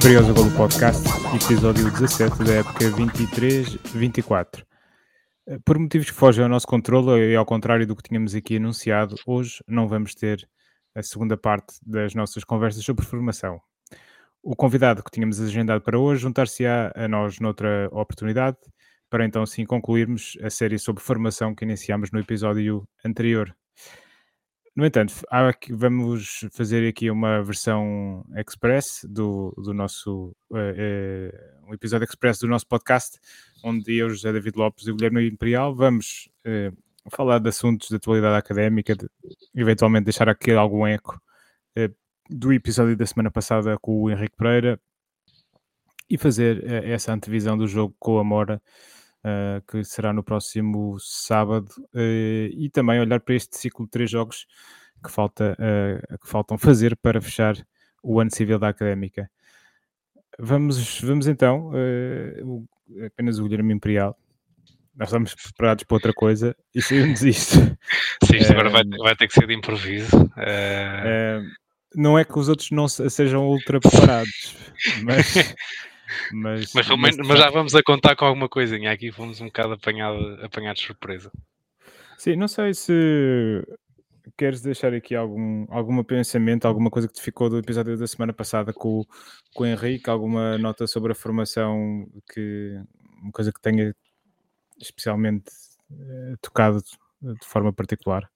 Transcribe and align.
Curioso 0.00 0.32
Golo 0.32 0.50
Podcast, 0.56 1.02
episódio 1.34 1.90
17 1.90 2.44
da 2.44 2.54
época 2.54 2.84
23-24. 2.84 4.64
Por 5.64 5.78
motivos 5.78 6.08
que 6.08 6.16
fogem 6.16 6.44
ao 6.44 6.48
nosso 6.48 6.66
controle 6.66 7.32
e 7.32 7.34
ao 7.34 7.44
contrário 7.44 7.86
do 7.86 7.96
que 7.96 8.04
tínhamos 8.04 8.34
aqui 8.34 8.56
anunciado, 8.56 9.16
hoje 9.26 9.62
não 9.66 9.88
vamos 9.88 10.14
ter 10.14 10.48
a 10.94 11.02
segunda 11.02 11.36
parte 11.36 11.74
das 11.84 12.14
nossas 12.14 12.44
conversas 12.44 12.84
sobre 12.84 13.04
formação. 13.04 13.60
O 14.42 14.54
convidado 14.54 15.02
que 15.02 15.10
tínhamos 15.10 15.40
agendado 15.40 15.82
para 15.82 15.98
hoje 15.98 16.22
juntar-se-á 16.22 16.92
a 16.94 17.08
nós 17.08 17.40
noutra 17.40 17.88
oportunidade, 17.90 18.56
para 19.10 19.24
então 19.24 19.44
sim 19.44 19.66
concluirmos 19.66 20.38
a 20.42 20.48
série 20.48 20.78
sobre 20.78 21.02
formação 21.02 21.54
que 21.54 21.64
iniciámos 21.64 22.10
no 22.12 22.20
episódio 22.20 22.88
anterior. 23.04 23.54
No 24.78 24.86
entanto, 24.86 25.12
aqui, 25.28 25.72
vamos 25.72 26.46
fazer 26.52 26.88
aqui 26.88 27.10
uma 27.10 27.42
versão 27.42 28.24
express 28.36 29.04
do, 29.10 29.52
do 29.58 29.74
nosso 29.74 30.36
uh, 30.50 30.56
uh, 30.56 31.68
um 31.68 31.74
episódio 31.74 32.04
express 32.04 32.38
do 32.38 32.46
nosso 32.46 32.64
podcast, 32.64 33.18
onde 33.64 33.96
eu, 33.96 34.08
José 34.08 34.32
David 34.32 34.56
Lopes 34.56 34.86
e 34.86 34.92
o 34.92 34.94
Guilherme 34.94 35.26
Imperial 35.26 35.74
vamos 35.74 36.30
uh, 36.46 37.10
falar 37.10 37.40
de 37.40 37.48
assuntos 37.48 37.88
de 37.88 37.96
atualidade 37.96 38.36
académica, 38.36 38.94
de, 38.94 39.08
eventualmente 39.52 40.04
deixar 40.04 40.28
aqui 40.28 40.52
algum 40.52 40.86
eco 40.86 41.20
do 42.30 42.52
episódio 42.52 42.96
da 42.96 43.04
semana 43.04 43.32
passada 43.32 43.76
com 43.80 44.02
o 44.02 44.08
Henrique 44.08 44.36
Pereira 44.36 44.80
e 46.08 46.16
fazer 46.16 46.64
essa 46.84 47.12
antevisão 47.12 47.58
do 47.58 47.66
jogo 47.66 47.96
com 47.98 48.20
a 48.20 48.22
Mora 48.22 48.62
uh, 49.24 49.62
que 49.70 49.84
será 49.84 50.12
no 50.12 50.22
próximo 50.22 50.96
sábado, 50.98 51.68
uh, 51.94 52.48
e 52.52 52.70
também 52.72 53.00
olhar 53.00 53.20
para 53.20 53.34
este 53.34 53.56
ciclo 53.56 53.84
de 53.84 53.90
três 53.90 54.10
jogos 54.10 54.46
que, 55.02 55.10
falta, 55.10 55.56
uh, 55.58 56.18
que 56.18 56.28
faltam 56.28 56.58
fazer 56.58 56.96
para 56.96 57.20
fechar 57.20 57.56
o 58.02 58.20
ano 58.20 58.34
civil 58.34 58.58
da 58.58 58.68
Académica. 58.68 59.30
Vamos, 60.38 61.00
vamos 61.00 61.26
então, 61.26 61.72
o, 62.44 62.64
apenas 63.04 63.40
o 63.40 63.44
Guilherme 63.44 63.74
Imperial. 63.74 64.16
Nós 64.94 65.08
estamos 65.08 65.34
preparados 65.34 65.84
para 65.84 65.96
outra 65.96 66.12
coisa 66.12 66.56
e 66.72 66.80
saímos 66.80 67.22
isto. 67.22 67.56
Sim, 68.24 68.36
isto 68.36 68.52
agora 68.52 68.70
vai, 68.70 68.84
vai, 68.84 69.16
ter 69.16 69.26
que 69.26 69.34
ser 69.34 69.48
de 69.48 69.54
improviso. 69.54 70.10
não 71.92 72.16
é 72.16 72.24
que 72.24 72.38
os 72.38 72.48
outros 72.48 72.70
não 72.70 72.86
sejam 72.86 73.48
ultra 73.48 73.80
preparados, 73.80 74.56
mas 75.02 75.34
Mas, 76.32 76.72
mas, 76.74 76.88
mas, 76.88 77.16
mas, 77.16 77.38
já 77.38 77.50
vamos 77.50 77.74
a 77.74 77.82
contar 77.82 78.16
com 78.16 78.24
alguma 78.24 78.48
coisinha. 78.48 78.92
Aqui 78.92 79.10
fomos 79.12 79.40
um 79.40 79.46
bocado 79.46 79.74
apanhado, 79.74 80.38
apanhados 80.42 80.80
de 80.80 80.86
surpresa. 80.86 81.30
Sim, 82.16 82.36
não 82.36 82.48
sei 82.48 82.74
se 82.74 83.64
queres 84.36 84.60
deixar 84.60 84.92
aqui 84.92 85.14
algum, 85.14 85.66
algum 85.68 86.02
pensamento, 86.02 86.66
alguma 86.66 86.90
coisa 86.90 87.08
que 87.08 87.14
te 87.14 87.22
ficou 87.22 87.48
do 87.48 87.58
episódio 87.58 87.96
da 87.96 88.06
semana 88.06 88.32
passada 88.32 88.72
com, 88.72 89.04
com 89.54 89.64
o 89.64 89.66
Henrique, 89.66 90.10
alguma 90.10 90.58
nota 90.58 90.86
sobre 90.86 91.12
a 91.12 91.14
formação, 91.14 92.06
que 92.32 92.80
uma 93.22 93.32
coisa 93.32 93.52
que 93.52 93.60
tenha 93.60 93.94
especialmente 94.80 95.50
eh, 95.90 96.34
tocado 96.40 96.82
de 97.20 97.46
forma 97.46 97.72
particular. 97.72 98.28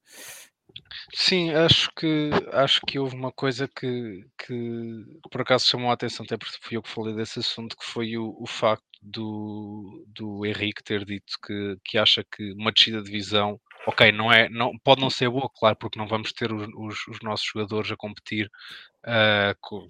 Sim, 1.15 1.51
acho 1.51 1.91
que 1.95 2.31
acho 2.53 2.81
que 2.87 2.99
houve 2.99 3.15
uma 3.15 3.31
coisa 3.31 3.69
que, 3.69 4.25
que 4.39 5.05
por 5.31 5.43
acaso 5.43 5.67
chamou 5.67 5.91
a 5.91 5.95
atenção, 5.95 6.25
até 6.25 6.39
porque 6.39 6.57
fui 6.63 6.77
eu 6.77 6.83
que 6.83 6.89
falei 6.89 7.15
desse 7.15 7.39
assunto, 7.41 7.77
que 7.77 7.85
foi 7.85 8.17
o, 8.17 8.35
o 8.41 8.47
facto 8.47 8.83
do, 9.03 10.07
do 10.09 10.47
Henrique 10.47 10.83
ter 10.83 11.05
dito 11.05 11.35
que, 11.45 11.77
que 11.85 11.99
acha 11.99 12.25
que 12.25 12.53
uma 12.53 12.73
descida 12.73 12.99
de 12.99 13.07
divisão, 13.07 13.61
ok, 13.87 14.13
não 14.13 14.33
é, 14.33 14.49
não, 14.49 14.73
pode 14.85 15.01
não 15.01 15.11
ser 15.11 15.29
boa, 15.29 15.51
claro, 15.55 15.77
porque 15.77 15.99
não 15.99 16.07
vamos 16.07 16.33
ter 16.33 16.53
os, 16.53 16.67
os, 16.75 17.09
os 17.09 17.19
nossos 17.23 17.47
jogadores 17.47 17.91
a 17.91 17.97
competir 17.97 18.49
uh, 19.07 19.55
com, 19.61 19.87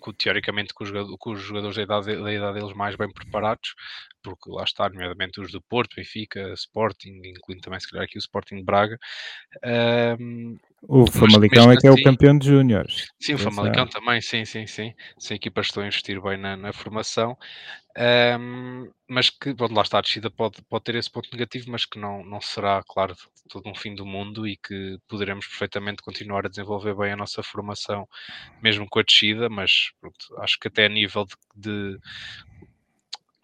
com, 0.00 0.12
teoricamente 0.12 0.72
com 0.74 0.84
os, 0.84 0.90
com 1.18 1.32
os, 1.32 1.42
jogadores 1.42 1.76
da 1.76 1.82
idade, 1.82 2.16
da 2.22 2.32
idade 2.32 2.58
deles 2.58 2.74
mais 2.74 2.96
bem 2.96 3.12
preparados, 3.12 3.74
porque 4.28 4.50
lá 4.50 4.64
está, 4.64 4.88
nomeadamente 4.88 5.40
os 5.40 5.50
do 5.50 5.60
Porto, 5.62 5.96
Benfica, 5.96 6.52
Sporting, 6.52 7.20
incluindo 7.24 7.62
também 7.62 7.80
se 7.80 7.88
calhar 7.88 8.04
aqui 8.04 8.18
o 8.18 8.20
Sporting 8.20 8.62
Braga. 8.62 8.98
Um, 10.20 10.58
o 10.82 11.10
Famalicão 11.10 11.72
é 11.72 11.76
que 11.76 11.86
é 11.86 11.90
o 11.90 11.94
assim 11.94 12.02
campeão 12.02 12.38
de 12.38 12.46
júniores. 12.46 13.08
Sim, 13.20 13.34
o 13.34 13.38
Famalicão 13.38 13.86
também, 13.86 14.20
sim, 14.20 14.44
sim, 14.44 14.66
sim. 14.66 14.94
Sim, 15.18 15.34
equipas 15.34 15.66
estão 15.66 15.82
a 15.82 15.86
investir 15.86 16.20
bem 16.20 16.36
na, 16.36 16.56
na 16.56 16.72
formação. 16.72 17.36
Um, 17.98 18.88
mas 19.08 19.28
que, 19.28 19.52
bom, 19.52 19.66
lá 19.72 19.82
está, 19.82 19.98
a 19.98 20.02
descida 20.02 20.30
pode, 20.30 20.62
pode 20.68 20.84
ter 20.84 20.94
esse 20.94 21.10
ponto 21.10 21.28
negativo, 21.32 21.70
mas 21.70 21.84
que 21.84 21.98
não, 21.98 22.24
não 22.24 22.40
será, 22.40 22.80
claro, 22.86 23.16
todo 23.48 23.68
um 23.68 23.74
fim 23.74 23.92
do 23.92 24.06
mundo 24.06 24.46
e 24.46 24.56
que 24.56 24.98
poderemos 25.08 25.48
perfeitamente 25.48 26.02
continuar 26.02 26.46
a 26.46 26.48
desenvolver 26.48 26.94
bem 26.94 27.12
a 27.12 27.16
nossa 27.16 27.42
formação, 27.42 28.08
mesmo 28.62 28.86
com 28.88 29.00
a 29.00 29.02
descida, 29.02 29.48
mas 29.48 29.90
pronto, 30.00 30.16
acho 30.38 30.58
que 30.60 30.68
até 30.68 30.86
a 30.86 30.88
nível 30.88 31.24
de, 31.24 31.34
de 31.56 31.98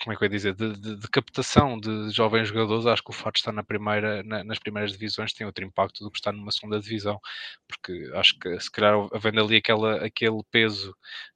como 0.05 0.13
é 0.13 0.17
que 0.17 0.23
eu 0.23 0.27
ia 0.27 0.31
dizer, 0.31 0.55
de, 0.55 0.77
de, 0.77 0.97
de, 0.97 1.09
captação 1.09 1.81
de 1.81 2.11
jovens 2.11 2.49
jogadores, 2.49 2.85
acho 2.85 3.03
que 3.03 3.11
o 3.11 3.15
fato 3.15 3.37
de 3.37 3.41
estar 3.41 3.53
na 3.53 3.65
primeira, 3.65 4.23
na, 4.23 4.45
nas 4.45 4.59
primeiras 4.59 4.93
divisões 4.93 5.33
tem 5.33 5.47
outro 5.47 5.65
impacto 5.65 6.05
do 6.05 6.11
que 6.11 6.19
estar 6.19 6.31
numa 6.31 6.53
segunda 6.53 6.79
divisão, 6.79 7.19
porque 7.67 8.11
acho 8.15 8.39
que 8.39 8.61
se 8.61 8.71
calhar 8.71 8.95
havendo 9.15 9.41
ali 9.41 9.57
aquela, 9.57 10.05
aquele 10.05 10.43
peso 10.51 10.95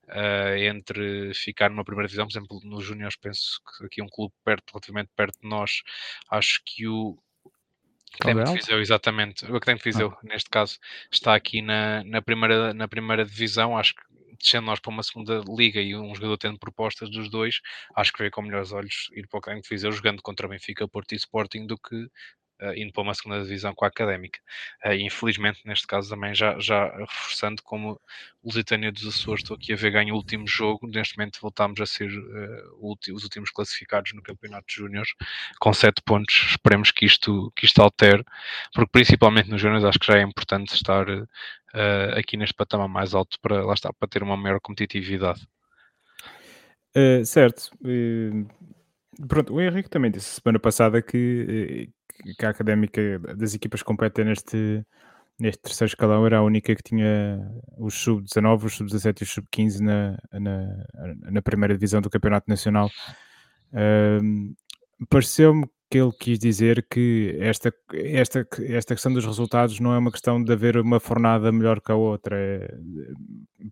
uh, 0.09 0.57
entre 0.59 1.33
ficar 1.33 1.71
numa 1.71 1.85
primeira 1.85 2.09
divisão, 2.09 2.27
por 2.27 2.33
exemplo, 2.33 2.61
nos 2.63 2.85
Júniors, 2.85 3.17
penso 3.17 3.59
que 3.79 3.87
aqui 3.87 4.03
um 4.03 4.09
clube 4.09 4.35
perto, 4.45 4.73
relativamente 4.73 5.11
perto 5.17 5.41
de 5.41 5.49
nós, 5.49 5.83
acho 6.31 6.61
que 6.67 6.87
o, 6.87 7.19
Académico 8.21 8.53
de 8.53 8.59
Viseu, 8.59 8.81
exatamente. 8.81 9.45
O 9.45 9.57
Académico 9.57 9.85
de 9.85 9.91
Viseu, 9.93 10.13
ah. 10.13 10.19
neste 10.25 10.51
caso, 10.51 10.79
está 11.11 11.35
aqui 11.35 11.63
na, 11.63 12.03
na, 12.05 12.23
primeira, 12.23 12.75
na 12.75 12.89
primeira 12.89 13.25
divisão. 13.25 13.77
Acho 13.77 13.95
que 13.95 14.03
descendo 14.41 14.67
nós 14.67 14.81
para 14.81 14.91
uma 14.91 15.03
segunda 15.03 15.43
liga 15.49 15.81
e 15.81 15.97
um 15.97 16.15
jogador 16.15 16.39
tendo 16.39 16.59
propostas 16.59 17.11
dos 17.11 17.31
dois, 17.31 17.61
acho 17.97 18.13
que 18.13 18.19
veio 18.21 18.31
com 18.31 18.43
melhores 18.43 18.73
olhos 18.73 19.09
ir 19.13 19.27
para 19.29 19.37
o 19.37 19.41
Académico 19.41 19.69
de 19.69 19.75
Viseu 19.75 19.93
jogando 19.93 20.23
contra 20.23 20.49
Benfica, 20.49 20.89
Porto 20.89 21.13
e 21.13 21.17
Sporting 21.17 21.67
do 21.67 21.77
que 21.79 22.09
indo 22.77 22.93
para 22.93 23.03
uma 23.03 23.15
segunda 23.15 23.43
divisão 23.43 23.75
com 23.75 23.85
a 23.85 23.89
Académica. 23.89 24.41
Uh, 24.85 24.93
e 24.93 25.03
infelizmente, 25.03 25.61
neste 25.65 25.87
caso 25.87 26.11
também 26.11 26.35
já, 26.35 26.59
já 26.59 26.89
reforçando 26.97 27.63
como 27.63 28.01
Lusitânia 28.45 28.91
dos 28.93 29.07
Açores, 29.07 29.43
estou 29.43 29.57
aqui 29.57 29.73
a 29.73 29.77
ver 29.77 29.91
ganho 29.91 30.15
o 30.15 30.17
último 30.17 30.47
jogo, 30.47 30.87
neste 30.87 31.17
momento 31.17 31.39
voltámos 31.41 31.81
a 31.81 31.87
ser 31.87 32.11
uh, 32.11 32.97
os 33.13 33.25
últimos 33.25 33.51
classificados 33.51 34.13
no 34.13 34.23
Campeonato 34.23 34.67
de 34.69 34.75
Júniores, 34.75 35.11
com 35.61 35.73
7 35.73 36.03
pontos, 36.05 36.35
esperemos 36.51 36.91
que 36.91 37.05
isto, 37.07 37.53
que 37.55 37.67
isto 37.67 37.81
altere, 37.81 38.25
porque 38.73 38.91
principalmente 38.91 39.51
nos 39.51 39.61
Júniores 39.61 39.85
acho 39.85 39.99
que 39.99 40.07
já 40.07 40.19
é 40.19 40.23
importante 40.23 40.75
estar 40.75 41.07
aqui 42.17 42.37
neste 42.37 42.55
patamar 42.55 42.89
mais 42.89 43.15
alto 43.15 43.39
para, 43.41 43.65
lá 43.65 43.75
está, 43.75 43.93
para 43.93 44.09
ter 44.09 44.23
uma 44.23 44.37
maior 44.37 44.59
competitividade. 44.61 45.47
Uh, 46.97 47.25
certo. 47.25 47.71
Uh, 47.83 48.47
pronto, 49.27 49.55
o 49.55 49.61
Henrique 49.61 49.91
também 49.91 50.11
disse 50.11 50.41
semana 50.41 50.59
passada 50.59 51.01
que, 51.03 51.91
que 52.39 52.47
a 52.47 52.51
académica 52.51 53.19
das 53.37 53.55
equipas 53.55 53.83
competem 53.83 54.25
neste, 54.25 54.85
neste 55.39 55.63
terceiro 55.63 55.91
escalão 55.91 56.27
era 56.27 56.39
a 56.39 56.43
única 56.43 56.75
que 56.75 56.83
tinha 56.83 57.41
os 57.77 57.95
sub-19, 57.95 58.65
os 58.65 58.75
sub-17 58.75 59.21
e 59.21 59.25
os 59.25 59.31
sub-15 59.31 59.81
na, 59.81 60.19
na, 60.33 60.87
na, 61.31 61.43
primeira 61.43 61.75
divisão 61.75 62.01
do 62.01 62.11
Campeonato 62.11 62.49
Nacional. 62.49 62.91
Uh, 63.73 64.55
Pareceu-me 65.09 65.65
que 65.91 65.99
ele 65.99 66.13
quis 66.13 66.39
dizer 66.39 66.87
que 66.91 67.37
esta, 67.41 67.73
esta, 67.95 68.47
esta 68.63 68.95
questão 68.95 69.13
dos 69.13 69.25
resultados 69.25 69.81
não 69.81 69.95
é 69.95 69.99
uma 69.99 70.11
questão 70.11 70.43
de 70.43 70.53
haver 70.53 70.77
uma 70.77 71.01
fornada 71.01 71.51
melhor 71.53 71.81
que 71.81 71.93
a 71.93 71.95
outra. 71.95 72.37
É, 72.37 72.75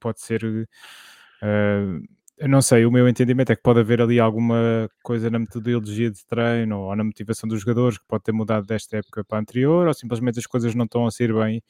pode 0.01 0.21
ser. 0.21 0.45
Uh, 0.45 2.03
eu 2.39 2.49
não 2.49 2.61
sei, 2.61 2.85
o 2.85 2.91
meu 2.91 3.09
entendimento 3.09 3.51
é 3.51 3.57
que 3.57 3.63
pode 3.63 3.81
haver 3.81 4.01
ali 4.03 4.21
alguma 4.21 4.91
coisa 5.03 5.31
na 5.31 5.39
metodologia 5.39 6.11
de 6.11 6.25
treino 6.27 6.81
ou 6.81 6.95
na 6.95 7.03
motivação 7.03 7.49
dos 7.49 7.61
jogadores 7.61 7.97
que 7.97 8.05
pode 8.07 8.25
ter 8.25 8.33
mudado 8.33 8.67
desta 8.67 8.99
época 8.99 9.25
para 9.25 9.39
a 9.39 9.41
anterior, 9.41 9.87
ou 9.87 9.95
simplesmente 9.95 10.39
as 10.39 10.47
coisas 10.47 10.75
não 10.75 10.85
estão 10.85 11.07
a 11.07 11.11
sair 11.11 11.33
bem 11.33 11.63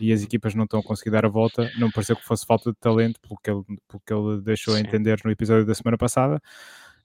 e 0.00 0.12
as 0.12 0.22
equipas 0.22 0.54
não 0.54 0.64
estão 0.64 0.80
a 0.80 0.82
conseguir 0.82 1.10
dar 1.10 1.24
a 1.24 1.28
volta. 1.28 1.70
Não 1.78 1.90
pareceu 1.90 2.16
que 2.16 2.24
fosse 2.24 2.44
falta 2.44 2.70
de 2.70 2.78
talento, 2.78 3.20
pelo 3.20 3.38
que 3.40 3.50
ele, 3.50 3.62
pelo 3.88 4.02
que 4.04 4.12
ele 4.12 4.40
deixou 4.42 4.74
Sim. 4.74 4.80
a 4.80 4.82
entender 4.82 5.20
no 5.24 5.30
episódio 5.30 5.64
da 5.64 5.74
semana 5.74 5.96
passada. 5.96 6.42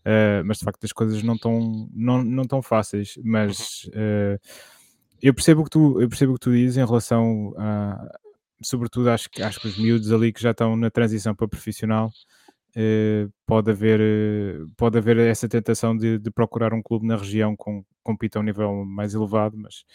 Uh, 0.01 0.46
mas 0.46 0.60
de 0.60 0.66
facto 0.66 0.84
as 0.84 0.92
coisas 0.92 1.24
não 1.24 1.34
estão 1.34 1.90
não, 1.94 2.24
não 2.24 2.46
tão 2.46 2.62
fáceis. 2.62 3.19
Mas 3.24 3.86
uh, 3.90 4.40
eu 5.22 5.34
percebo 5.34 5.62
o 5.62 5.63
que 5.63 5.69
tu 5.69 6.01
eu 6.01 6.10
percebo 6.10 6.34
o 6.34 6.36
que 6.36 6.42
tu 6.42 6.51
dizes 6.51 6.78
em 6.78 6.86
relação 6.86 7.54
a 7.58 8.19
sobretudo 8.62 9.10
acho 9.10 9.30
que 9.30 9.44
acho 9.44 9.60
que 9.60 9.68
os 9.68 9.78
miúdos 9.78 10.12
ali 10.12 10.31
que 10.31 10.42
já 10.42 10.51
estão 10.51 10.75
na 10.78 10.90
transição 10.90 11.36
para 11.36 11.48
profissional 11.48 12.12
pode, 13.45 13.72
haver, 13.72 14.01
uh, 14.01 14.69
pode 14.75 14.98
haver 14.98 15.18
essa 15.18 15.48
tentação 15.48 15.95
de, 15.95 16.19
de, 16.19 16.30
procurar 16.30 16.74
um 16.74 16.81
clube 16.81 17.07
na 17.07 17.16
região 17.16 17.56
com 17.56 17.86
compita 18.04 18.38
a 18.38 18.42
um 18.42 18.45
nível 18.45 18.86
mais 18.86 19.13
elevado, 19.13 19.57
mas, 19.57 19.86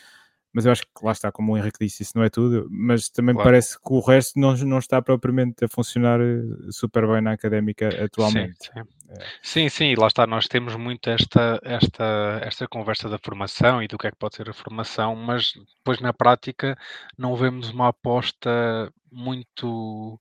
mas 0.53 0.67
eu 0.67 0.73
acho 0.73 0.83
que 0.83 1.05
lá 1.05 1.13
está, 1.13 1.31
como 1.31 1.53
o 1.53 1.59
Henrique 1.59 1.79
disse, 1.85 2.03
isso 2.03 2.17
não 2.17 2.25
é 2.25 2.31
tudo, 2.31 2.67
mas 2.71 3.09
também 3.09 3.35
claro. 3.35 3.49
parece 3.49 3.77
que 3.79 3.93
o 3.93 4.01
resto 4.01 4.39
não, 4.41 4.57
não 4.57 4.79
está 4.79 5.01
propriamente 5.01 5.65
a 5.65 5.69
funcionar 5.69 6.21
eh, 6.21 6.43
super 6.71 7.07
bem 7.07 7.21
na 7.21 7.33
académica 7.33 7.89
atualmente. 8.05 8.57
Sim, 8.65 8.71
sim. 8.73 8.81
É. 9.11 9.25
sim, 9.43 9.69
sim, 9.69 9.95
lá 9.97 10.07
está, 10.09 10.27
nós 10.27 10.49
temos 10.49 10.75
muito 10.75 11.09
esta, 11.09 11.61
esta, 11.63 12.41
esta 12.43 12.67
conversa 12.67 13.09
da 13.09 13.19
formação 13.19 13.83
e 13.83 13.87
do 13.87 13.99
que 13.99 14.09
é 14.09 14.11
que 14.11 14.19
pode 14.19 14.37
ser 14.37 14.49
a 14.49 14.55
formação, 14.55 15.15
mas 15.15 15.53
depois 15.79 16.01
na 16.01 16.13
prática 16.13 16.77
não 17.17 17.37
vemos 17.37 17.71
uma 17.71 17.89
aposta 17.89 18.93
muito 19.13 20.19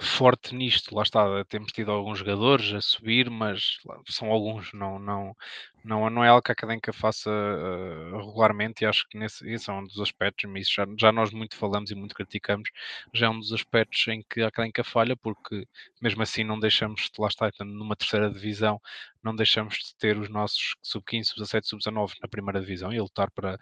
forte 0.00 0.54
nisto. 0.54 0.94
Lá 0.94 1.02
está, 1.02 1.44
temos 1.48 1.72
tido 1.72 1.90
alguns 1.90 2.18
jogadores 2.18 2.72
a 2.72 2.80
subir, 2.80 3.28
mas 3.28 3.78
são 4.08 4.30
alguns, 4.30 4.72
não, 4.72 4.98
não, 4.98 5.36
não, 5.84 6.08
não 6.10 6.24
é 6.24 6.28
algo 6.28 6.42
que 6.42 6.52
a 6.52 6.54
Académica 6.54 6.92
faça 6.92 7.30
uh, 7.30 8.16
regularmente 8.18 8.84
e 8.84 8.86
acho 8.86 9.08
que 9.08 9.18
nesse, 9.18 9.48
esse 9.50 9.68
é 9.68 9.72
um 9.72 9.84
dos 9.84 9.98
aspectos, 10.00 10.48
mas 10.50 10.70
já, 10.70 10.86
já 10.98 11.10
nós 11.10 11.32
muito 11.32 11.56
falamos 11.56 11.90
e 11.90 11.94
muito 11.94 12.14
criticamos, 12.14 12.70
já 13.12 13.26
é 13.26 13.30
um 13.30 13.38
dos 13.40 13.52
aspectos 13.52 14.06
em 14.08 14.22
que 14.22 14.42
a 14.42 14.48
Académica 14.48 14.84
falha, 14.84 15.16
porque 15.16 15.66
mesmo 16.00 16.22
assim 16.22 16.44
não 16.44 16.60
deixamos, 16.60 17.10
lá 17.18 17.28
está, 17.28 17.50
numa 17.60 17.96
terceira 17.96 18.30
divisão, 18.30 18.80
não 19.28 19.36
deixamos 19.36 19.74
de 19.74 19.96
ter 19.98 20.16
os 20.16 20.28
nossos 20.28 20.74
sub-15, 20.82 21.24
sub-17, 21.24 21.64
sub-19 21.64 22.14
na 22.22 22.28
primeira 22.28 22.60
divisão 22.60 22.92
e 22.92 23.00
lutar 23.00 23.30
para, 23.30 23.58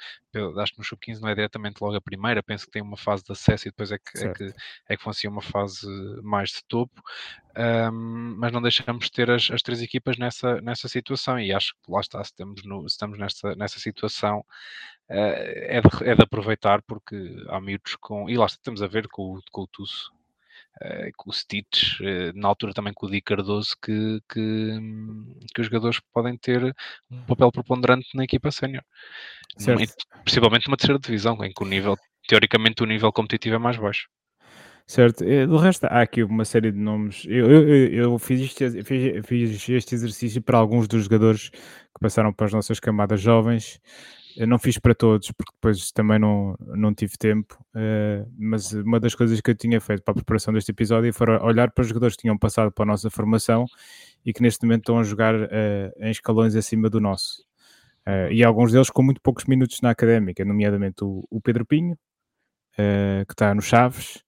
acho 0.63 0.73
que 0.73 0.79
no 0.79 0.85
sub-15 0.85 1.21
não 1.21 1.29
é 1.29 1.35
diretamente 1.35 1.81
logo 1.81 1.97
a 1.97 2.01
primeira, 2.01 2.43
penso 2.43 2.67
que 2.67 2.71
tem 2.71 2.83
uma 2.83 2.97
fase 2.97 3.25
de 3.25 3.33
acesso 3.33 3.67
e 3.67 3.71
depois 3.71 3.91
é 3.91 3.99
que, 3.99 4.25
é 4.25 4.33
que, 4.33 4.55
é 4.89 4.97
que 4.97 5.03
funciona 5.03 5.37
uma 5.37 5.43
fase 5.43 5.87
mais 6.23 6.51
de 6.51 6.65
topo, 6.69 7.03
um, 7.57 8.37
mas 8.39 8.53
não 8.53 8.63
deixamos 8.63 9.07
de 9.07 9.11
ter 9.11 9.31
as, 9.31 9.51
as, 9.51 9.63
três 9.63 9.83
equipas 9.83 10.17
nessa, 10.19 10.61
nessa 10.61 10.89
situação 10.89 11.39
e 11.39 11.53
acho 11.53 11.75
que 11.83 11.91
lá 11.91 12.01
está, 12.01 12.23
se 12.23 12.31
estamos, 12.31 12.63
no, 12.65 12.89
se 12.89 12.95
estamos 12.95 13.19
nessa, 13.19 13.55
nessa 13.57 13.81
situação 13.81 14.39
uh, 14.39 14.45
é, 15.11 15.81
de, 15.81 16.09
é 16.09 16.15
de 16.15 16.23
aproveitar 16.23 16.81
porque 16.83 17.17
há 17.49 17.61
miúdos 17.61 17.97
com, 17.97 18.29
e 18.31 18.37
lá 18.37 18.47
estamos 18.47 18.83
a 18.83 18.87
ver 18.87 19.09
com, 19.09 19.41
com 19.51 19.63
o 19.63 19.67
Tusso, 19.67 20.13
Uh, 20.83 21.11
com 21.17 21.31
o 21.31 21.33
Stitch, 21.33 22.01
uh, 22.01 22.39
na 22.39 22.49
altura 22.49 22.75
também 22.75 22.93
com 22.93 23.07
o 23.07 23.11
Di 23.11 23.23
Cardoso, 23.23 23.75
que, 23.83 24.21
que, 24.29 24.79
que, 25.55 25.61
os 25.61 25.67
jogadores 25.69 26.01
podem 26.13 26.37
ter 26.37 26.75
um 27.11 27.23
papel 27.23 27.51
preponderante 27.51 28.09
na 28.15 28.25
equipa 28.25 28.51
sénior. 28.51 28.85
Principalmente 30.23 30.67
numa 30.67 30.77
terceira 30.77 31.01
divisão, 31.01 31.43
em 31.43 31.51
que 31.51 31.63
o 31.63 31.67
nível, 31.67 31.97
teoricamente, 32.29 32.83
o 32.83 32.87
nível 32.87 33.11
competitivo 33.11 33.57
é 33.57 33.59
mais 33.59 33.79
baixo. 33.79 34.07
Certo, 34.87 35.25
eh, 35.25 35.47
do 35.47 35.57
resto 35.57 35.85
há 35.87 36.01
aqui 36.03 36.23
uma 36.23 36.45
série 36.45 36.71
de 36.71 36.79
nomes. 36.79 37.25
Eu, 37.27 37.51
eu, 37.51 37.89
eu 37.93 38.19
fiz, 38.21 38.41
este, 38.41 38.85
fiz, 38.85 39.27
fiz, 39.27 39.69
este 39.69 39.95
exercício 39.97 40.41
para 40.41 40.59
alguns 40.59 40.87
dos 40.87 41.05
jogadores 41.05 41.51
que 41.51 42.01
passaram 42.01 42.33
para 42.33 42.47
as 42.47 42.53
nossas 42.53 42.79
camadas 42.79 43.21
jovens. 43.21 43.81
Eu 44.37 44.47
não 44.47 44.59
fiz 44.59 44.79
para 44.79 44.95
todos, 44.95 45.31
porque 45.33 45.53
depois 45.53 45.91
também 45.93 46.19
não, 46.19 46.55
não 46.61 46.95
tive 46.95 47.17
tempo. 47.19 47.59
Uh, 47.75 48.31
mas 48.39 48.73
uma 48.73 49.01
das 49.01 49.15
coisas 49.15 49.41
que 49.41 49.51
eu 49.51 49.55
tinha 49.55 49.81
feito 49.81 50.03
para 50.03 50.13
a 50.13 50.15
preparação 50.15 50.53
deste 50.53 50.71
episódio 50.71 51.13
foi 51.13 51.27
olhar 51.39 51.71
para 51.71 51.83
os 51.83 51.89
jogadores 51.89 52.17
que 52.17 52.23
tinham 52.23 52.37
passado 52.37 52.71
para 52.71 52.85
a 52.85 52.87
nossa 52.87 53.09
formação 53.09 53.65
e 54.25 54.33
que 54.33 54.43
neste 54.43 54.65
momento 54.65 54.83
estão 54.83 54.99
a 54.99 55.03
jogar 55.03 55.35
uh, 55.35 55.49
em 55.99 56.11
escalões 56.11 56.55
acima 56.55 56.91
do 56.91 57.01
nosso. 57.01 57.43
Uh, 58.07 58.31
e 58.31 58.45
alguns 58.45 58.73
deles 58.73 58.91
com 58.91 59.03
muito 59.03 59.21
poucos 59.21 59.47
minutos 59.47 59.81
na 59.81 59.91
académica, 59.91 60.45
nomeadamente 60.45 61.03
o, 61.03 61.25
o 61.31 61.41
Pedro 61.41 61.65
Pinho, 61.65 61.99
que 63.27 63.33
está 63.33 63.55
no 63.55 63.63
Chaves, 63.63 64.23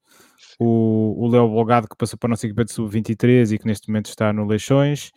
o, 0.59 1.29
Léo 1.31 1.49
Bolgado, 1.49 1.89
que 1.89 1.97
passou 1.97 2.19
para 2.19 2.29
a 2.29 2.31
nossa 2.31 2.47
equipa 2.47 2.65
de 2.65 2.73
sub-23 2.73 3.53
e 3.53 3.59
que 3.59 3.67
neste 3.67 3.89
momento 3.89 4.07
está 4.07 4.33
no 4.33 4.45
Leixões, 4.45 5.13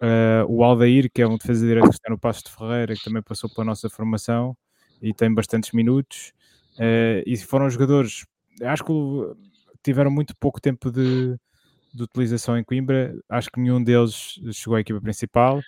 uh, 0.00 0.46
o 0.48 0.62
Aldair, 0.64 1.10
que 1.12 1.22
é 1.22 1.26
um 1.26 1.36
defesa 1.36 1.66
direito 1.66 1.88
que 1.88 1.94
está 1.94 2.10
no 2.10 2.18
Passo 2.18 2.44
de 2.44 2.50
Ferreira, 2.50 2.94
que 2.94 3.04
também 3.04 3.22
passou 3.22 3.48
pela 3.50 3.64
nossa 3.64 3.88
formação 3.88 4.56
e 5.00 5.12
tem 5.12 5.32
bastantes 5.32 5.72
minutos, 5.72 6.32
uh, 6.78 7.22
e 7.26 7.36
foram 7.36 7.68
jogadores, 7.68 8.24
acho 8.62 8.84
que 8.84 8.92
tiveram 9.82 10.10
muito 10.10 10.34
pouco 10.38 10.60
tempo 10.60 10.90
de, 10.90 11.36
de 11.94 12.02
utilização 12.02 12.58
em 12.58 12.64
Coimbra, 12.64 13.14
acho 13.28 13.50
que 13.50 13.60
nenhum 13.60 13.82
deles 13.82 14.40
chegou 14.52 14.76
à 14.76 14.80
equipa 14.80 15.00
principal, 15.00 15.60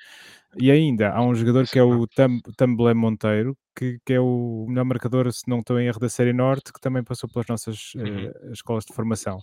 e 0.57 0.71
ainda 0.71 1.11
há 1.11 1.23
um 1.23 1.35
jogador 1.35 1.67
que 1.67 1.79
é 1.79 1.83
o 1.83 2.07
Tumblé 2.57 2.95
Monteiro, 2.95 3.57
que, 3.77 4.01
que, 4.05 4.15
é 4.15 4.21
o 4.21 4.67
melhor 4.69 4.85
marcador, 4.85 5.31
se 5.33 5.47
não 5.47 5.61
estou 5.61 5.79
em 5.79 5.87
erro, 5.87 6.01
da 6.01 6.09
Série 6.09 6.33
Norte, 6.33 6.73
que 6.73 6.81
também 6.81 7.05
passou 7.05 7.29
pelas 7.29 7.47
nossas 7.47 7.93
uh, 7.95 8.53
escolas 8.53 8.85
de 8.85 8.93
formação. 8.93 9.39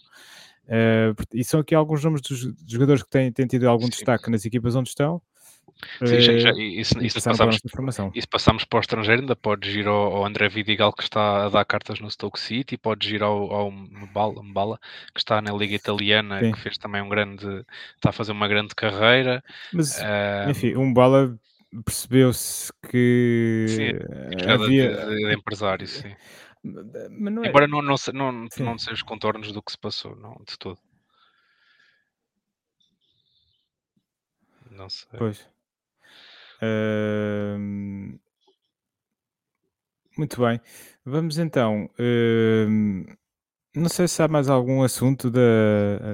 Uh, 0.65 1.15
e 1.33 1.43
são 1.43 1.59
aqui 1.59 1.75
alguns 1.75 2.03
nomes 2.03 2.21
dos, 2.21 2.53
jogadores 2.67 3.03
que 3.03 3.09
têm, 3.09 3.31
têm, 3.31 3.45
tido 3.45 3.69
algum 3.69 3.85
Sim. 3.85 3.91
destaque 3.91 4.29
nas 4.31 4.45
equipas 4.45 4.75
onde 4.75 4.89
estão. 4.89 5.21
Sim, 5.99 6.21
já, 6.21 6.37
já, 6.37 6.49
eh, 6.51 6.63
isso, 6.79 6.97
isso, 7.03 7.21
passamos, 7.21 7.59
isso 8.13 8.27
passamos 8.29 8.63
para 8.63 8.77
o 8.77 8.79
estrangeiro, 8.79 9.21
ainda 9.21 9.35
podes 9.35 9.75
ir 9.75 9.87
ao, 9.87 10.15
ao, 10.15 10.25
André 10.25 10.47
Vidigal 10.47 10.93
que 10.93 11.03
está 11.03 11.45
a 11.45 11.49
dar 11.49 11.65
cartas 11.65 11.99
no 11.99 12.09
Stoke 12.09 12.39
City, 12.39 12.77
podes 12.77 13.11
ir 13.11 13.21
ao, 13.21 13.51
ao 13.51 13.71
Mbala, 13.71 14.41
Mbala 14.41 14.79
que 15.13 15.19
está 15.19 15.41
na 15.41 15.51
Liga 15.51 15.75
Italiana, 15.75 16.39
Sim. 16.39 16.51
que 16.53 16.59
fez 16.59 16.77
também 16.77 17.01
um 17.01 17.09
grande, 17.09 17.45
está 17.95 18.09
a 18.09 18.13
fazer 18.13 18.31
uma 18.31 18.47
grande 18.47 18.73
carreira. 18.73 19.43
Mas, 19.73 19.99
uh, 19.99 20.49
enfim, 20.49 20.75
um 20.75 20.85
Mbala 20.87 21.37
percebeu-se 21.83 22.71
que 22.89 23.65
sim, 23.67 24.49
havia... 24.49 24.95
de, 24.95 25.15
de, 25.15 25.27
de 25.27 25.33
empresário, 25.33 25.87
sim. 25.87 26.15
Não 26.65 27.43
é... 27.43 27.49
Embora 27.49 27.67
não, 27.67 27.81
não, 27.81 27.95
não, 28.13 28.31
não 28.31 28.77
seja 28.77 28.93
os 28.93 29.03
contornos 29.03 29.51
do 29.51 29.61
que 29.61 29.71
se 29.71 29.77
passou, 29.77 30.15
não, 30.15 30.41
de 30.47 30.57
todo. 30.57 30.79
Não 34.71 34.89
sei. 34.89 35.17
Pois. 35.17 35.47
Muito 40.17 40.41
bem. 40.41 40.59
Vamos 41.05 41.37
então. 41.37 41.89
Não 43.75 43.89
sei 43.89 44.07
se 44.07 44.23
há 44.23 44.27
mais 44.27 44.49
algum 44.49 44.83
assunto 44.83 45.29
da, 45.29 45.39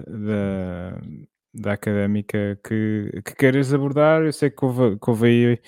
da, 0.07 1.01
da 1.53 1.74
académica 1.74 2.59
que, 2.63 3.21
que 3.24 3.36
queiras 3.36 3.74
abordar. 3.74 4.24
Eu 4.24 4.33
sei 4.33 4.50
que 4.50 4.65
houve, 4.65 4.98
que 5.00 5.09
houve 5.09 5.27
aí, 5.27 5.59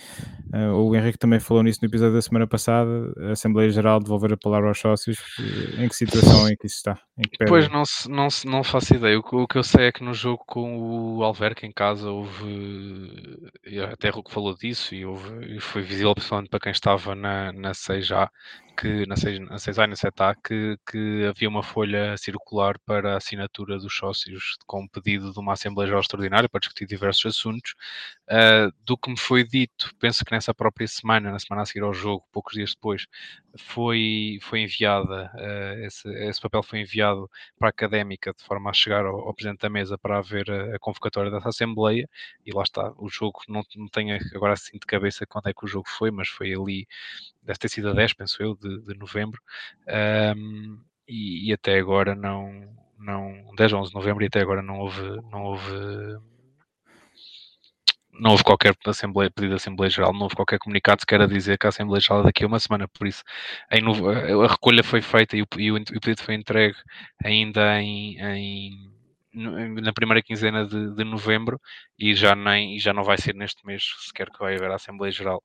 uh, 0.54 0.74
o 0.76 0.96
Henrique 0.96 1.18
também 1.18 1.40
falou 1.40 1.64
nisso 1.64 1.80
no 1.82 1.88
episódio 1.88 2.14
da 2.14 2.22
semana 2.22 2.48
passada, 2.48 2.90
a 3.30 3.32
Assembleia 3.32 3.70
Geral 3.70 4.00
devolver 4.00 4.34
a 4.34 4.38
palavra 4.38 4.70
aos 4.70 4.80
sócios. 4.80 5.18
Em 5.78 5.88
que 5.88 5.96
situação 5.96 6.48
é 6.48 6.56
que 6.56 6.68
isso 6.68 6.78
está? 6.78 7.00
Pois 7.48 7.70
não, 7.70 7.84
não, 8.10 8.28
não 8.46 8.64
faço 8.64 8.96
ideia. 8.96 9.20
O, 9.20 9.22
o, 9.22 9.48
que 9.48 9.58
eu 9.58 9.64
sei 9.64 9.88
é 9.88 9.92
que 9.92 10.04
no 10.04 10.14
jogo 10.14 10.44
com 10.46 11.18
o 11.18 11.24
Alverca 11.24 11.66
em 11.66 11.72
casa 11.72 12.10
houve, 12.10 13.42
até 13.92 14.10
o 14.10 14.24
que 14.24 14.34
falou 14.34 14.56
disso, 14.56 14.96
e, 14.96 15.06
houve, 15.06 15.58
e 15.58 15.60
foi 15.60 15.82
visível 15.82 16.14
principalmente 16.14 16.50
para 16.50 16.60
quem 16.60 16.72
estava 16.72 17.16
na, 17.16 17.52
na 17.52 17.72
6A, 17.72 18.30
que 18.78 19.06
na 19.06 19.16
6, 19.16 19.40
na 19.40 19.56
6A 19.58 19.86
e 19.86 19.88
na 19.88 19.96
7A 19.96 20.36
que, 20.44 20.78
que 20.90 21.26
havia 21.26 21.48
uma 21.50 21.64
folha 21.64 22.18
circular 22.18 22.78
para 22.80 23.14
a 23.14 23.18
assinatura 23.18 23.78
dos 23.78 23.96
sócios 23.96 24.56
com 24.66 24.88
pedido 24.88 25.32
de 25.32 25.40
uma 25.40 25.54
Assembleia 25.54 25.88
Geral 25.88 26.02
Extraordinária 26.02 26.50
para 26.50 26.60
discutir 26.60 26.86
diversos 26.86 27.26
assuntos. 27.38 27.76
Uh, 28.30 28.72
do 28.84 28.98
que 28.98 29.10
me 29.10 29.18
foi 29.18 29.44
dito, 29.44 29.92
penso 30.00 30.24
que 30.26 30.32
nessa 30.32 30.54
própria 30.54 30.88
semana, 30.88 31.32
na 31.32 31.40
semana 31.40 31.64
a 31.64 31.66
seguir 31.66 31.84
ao 31.84 31.94
jogo, 31.94 32.26
poucos 32.32 32.54
dias 32.54 32.74
depois, 32.74 33.06
foi, 33.58 34.40
foi 34.42 34.62
enviada, 34.62 35.32
uh, 35.36 35.86
esse, 35.86 36.10
esse, 36.10 36.42
papel 36.42 36.64
foi 36.64 36.80
enviado 36.80 37.30
para 37.58 37.68
a 37.68 37.70
académica 37.70 38.34
de 38.34 38.44
forma 38.44 38.70
a 38.70 38.74
chegar 38.74 39.06
ao, 39.06 39.28
ao 39.28 39.34
Presidente 39.34 39.62
da 39.62 39.70
Mesa 39.70 39.98
para 39.98 40.18
haver 40.18 40.50
a, 40.50 40.76
a, 40.76 40.80
convocatória 40.80 41.30
dessa 41.30 41.50
Assembleia, 41.50 42.10
e 42.46 42.52
lá 42.52 42.64
está, 42.64 42.94
o 42.98 43.10
jogo, 43.10 43.42
não, 43.48 43.62
não 43.76 43.88
tenho 43.88 44.18
agora 44.34 44.54
assim 44.54 44.74
de 44.74 44.86
cabeça 44.86 45.26
quando 45.28 45.50
é 45.50 45.54
que 45.54 45.66
o 45.66 45.68
jogo 45.68 45.88
foi, 45.88 46.10
mas 46.10 46.28
foi 46.30 46.54
ali, 46.54 46.88
deve 47.46 47.60
ter 47.60 47.70
sido 47.70 47.90
a 47.90 47.94
10, 47.94 48.14
penso 48.14 48.42
eu, 48.42 48.56
de, 48.56 48.82
de 48.82 48.98
novembro, 48.98 49.42
um, 50.38 50.80
e, 51.08 51.50
e, 51.50 51.54
até 51.54 51.78
agora 51.78 52.16
não, 52.16 52.68
não, 52.98 53.54
10 53.56 53.74
ou 53.74 53.82
11 53.82 53.90
de 53.90 53.96
novembro, 53.96 54.24
e 54.24 54.28
até 54.28 54.42
agora 54.42 54.62
não 54.62 54.80
houve, 54.80 55.02
não 55.32 55.44
houve 55.44 55.72
não 58.14 58.32
houve 58.32 58.44
qualquer 58.44 58.76
assembleia, 58.86 59.32
pedido 59.32 59.52
de 59.52 59.56
Assembleia 59.56 59.90
Geral, 59.90 60.14
não 60.14 60.22
houve 60.22 60.36
qualquer 60.36 60.60
comunicado 60.60 61.02
sequer 61.02 61.22
a 61.22 61.26
dizer 61.26 61.58
que 61.58 61.66
a 61.66 61.70
Assembleia 61.70 62.00
Geral 62.00 62.22
é 62.22 62.24
daqui 62.26 62.44
a 62.44 62.48
uma 62.48 62.60
semana, 62.60 62.88
por 62.88 63.08
isso 63.08 63.24
a 63.70 64.48
recolha 64.48 64.84
foi 64.84 65.02
feita 65.02 65.36
e 65.36 65.42
o, 65.42 65.48
e 65.58 65.72
o 65.72 65.84
pedido 65.84 66.22
foi 66.22 66.36
entregue 66.36 66.78
ainda 67.24 67.82
em, 67.82 68.18
em 68.20 68.94
na 69.34 69.92
primeira 69.94 70.22
quinzena 70.22 70.66
de, 70.68 70.94
de, 70.94 71.04
novembro 71.04 71.60
e 71.98 72.14
já, 72.14 72.36
nem, 72.36 72.78
já 72.78 72.94
não 72.94 73.04
vai 73.04 73.18
ser 73.18 73.34
neste 73.34 73.66
mês 73.66 73.84
sequer 74.02 74.30
que 74.30 74.38
vai 74.38 74.56
haver 74.56 74.70
a 74.70 74.76
Assembleia 74.76 75.12
Geral, 75.12 75.44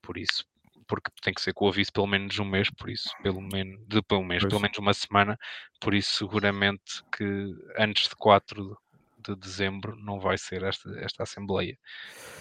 por 0.00 0.16
isso, 0.16 0.44
porque 0.92 1.10
tem 1.22 1.32
que 1.32 1.40
ser 1.40 1.54
com 1.54 1.64
o 1.64 1.68
aviso 1.70 1.90
pelo 1.90 2.06
menos 2.06 2.38
um 2.38 2.44
mês, 2.44 2.68
por 2.68 2.90
isso, 2.90 3.08
pelo 3.22 3.40
menos, 3.40 3.80
de, 3.88 4.02
pelo, 4.02 4.22
mês, 4.22 4.44
pelo 4.44 4.60
menos 4.60 4.76
uma 4.76 4.92
semana, 4.92 5.38
por 5.80 5.94
isso 5.94 6.18
seguramente 6.18 7.02
que 7.16 7.24
antes 7.78 8.10
de 8.10 8.16
4 8.16 8.76
de 9.26 9.34
dezembro 9.36 9.96
não 9.96 10.20
vai 10.20 10.36
ser 10.36 10.62
esta, 10.62 10.90
esta 11.00 11.22
Assembleia. 11.22 11.78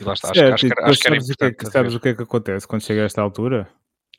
E 0.01 0.03
lá 0.03 0.12
está, 0.12 0.34
certo, 0.34 0.53
acho, 0.53 0.65
acho, 0.65 0.84
acho 0.84 1.00
que 1.00 1.08
era 1.08 1.22
sabes, 1.22 1.29
o 1.29 1.38
que, 1.38 1.46
é 1.46 1.51
que, 1.53 1.65
sabes 1.67 1.96
o 1.96 2.00
que 2.01 2.10
é 2.10 2.13
que 2.13 2.24
acontece 2.24 2.67
quando 2.67 2.81
chega 2.81 3.03
a 3.03 3.05
esta 3.05 3.22
altura? 3.22 3.70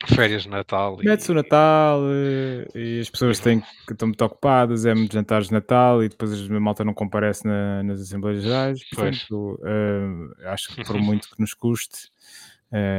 Férias 0.07 0.43
de 0.43 0.49
Natal. 0.49 0.97
E... 0.99 1.05
Mete-se 1.05 1.31
o 1.31 1.35
Natal 1.35 2.01
e, 2.05 2.65
eh, 2.73 2.79
e 2.79 2.99
as 3.01 3.09
pessoas 3.11 3.39
têm, 3.39 3.61
que 3.85 3.93
estão 3.93 4.07
muito 4.07 4.25
ocupadas, 4.25 4.83
é 4.83 4.95
muitos 4.95 5.13
jantares 5.13 5.47
de 5.49 5.53
Natal 5.53 6.03
e 6.03 6.09
depois 6.09 6.49
a 6.49 6.59
malta 6.59 6.83
não 6.83 6.93
comparece 6.95 7.45
na, 7.45 7.83
nas 7.83 8.01
Assembleias 8.01 8.41
Gerais. 8.41 8.79
Portanto, 8.89 9.59
uh, 9.61 10.47
acho 10.47 10.73
que 10.73 10.83
por 10.83 10.97
muito 10.99 11.29
que 11.29 11.39
nos 11.39 11.53
custe, 11.53 12.09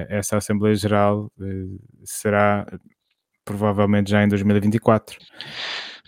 essa 0.09 0.37
Assembleia 0.37 0.75
Geral 0.75 1.31
uh, 1.39 1.81
será 2.05 2.67
provavelmente 3.45 4.11
já 4.11 4.23
em 4.23 4.29
2024. 4.29 5.19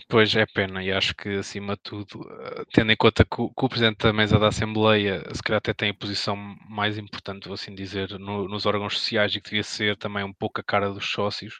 Pois 0.09 0.33
é 0.35 0.45
pena, 0.45 0.81
e 0.81 0.91
acho 0.91 1.13
que 1.13 1.27
acima 1.29 1.75
de 1.75 1.81
tudo, 1.81 2.21
eh, 2.41 2.63
tendo 2.71 2.93
em 2.93 2.95
conta 2.95 3.25
que 3.25 3.41
o, 3.41 3.49
que 3.49 3.65
o 3.65 3.67
Presidente 3.67 3.97
da 4.03 4.13
Mesa 4.13 4.39
da 4.39 4.47
Assembleia, 4.47 5.21
se 5.33 5.43
calhar 5.43 5.57
até 5.57 5.73
tem 5.73 5.89
a 5.89 5.93
posição 5.93 6.33
mais 6.69 6.97
importante, 6.97 7.43
vou 7.45 7.55
assim 7.55 7.75
dizer, 7.75 8.17
no, 8.17 8.47
nos 8.47 8.65
órgãos 8.65 8.97
sociais 8.97 9.35
e 9.35 9.41
que 9.41 9.49
devia 9.49 9.63
ser 9.63 9.97
também 9.97 10.23
um 10.23 10.31
pouco 10.31 10.61
a 10.61 10.63
cara 10.63 10.89
dos 10.89 11.09
sócios, 11.09 11.57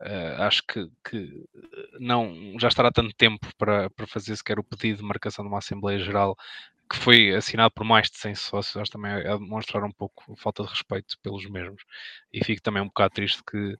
Uh, 0.00 0.42
acho 0.42 0.62
que, 0.64 0.88
que, 1.04 1.44
não 1.98 2.54
já 2.60 2.68
estará 2.68 2.88
tanto 2.92 3.12
tempo 3.16 3.48
para, 3.58 3.90
para 3.90 4.06
fazer 4.06 4.36
sequer 4.36 4.56
o 4.56 4.62
pedido 4.62 4.98
de 4.98 5.02
marcação 5.02 5.44
de 5.44 5.48
uma 5.48 5.58
Assembleia 5.58 5.98
Geral 5.98 6.36
que 6.90 6.96
foi 6.96 7.34
assinado 7.34 7.70
por 7.72 7.84
mais 7.84 8.10
de 8.10 8.16
100 8.18 8.34
sócios, 8.34 8.76
acho 8.76 8.90
também 8.90 9.12
a 9.12 9.36
demonstrar 9.36 9.84
um 9.84 9.92
pouco 9.92 10.34
falta 10.36 10.62
de 10.62 10.70
respeito 10.70 11.16
pelos 11.22 11.48
mesmos. 11.48 11.82
E 12.32 12.42
fico 12.44 12.62
também 12.62 12.82
um 12.82 12.86
bocado 12.86 13.14
triste 13.14 13.42
que, 13.44 13.76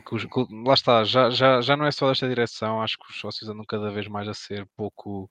que, 0.00 0.14
os, 0.14 0.24
que 0.24 0.46
lá 0.64 0.74
está, 0.74 1.04
já, 1.04 1.30
já, 1.30 1.60
já 1.60 1.76
não 1.76 1.86
é 1.86 1.90
só 1.92 2.08
desta 2.08 2.28
direção, 2.28 2.82
acho 2.82 2.98
que 2.98 3.10
os 3.10 3.20
sócios 3.20 3.48
andam 3.48 3.64
cada 3.64 3.90
vez 3.90 4.08
mais 4.08 4.28
a 4.28 4.34
ser 4.34 4.66
pouco 4.76 5.30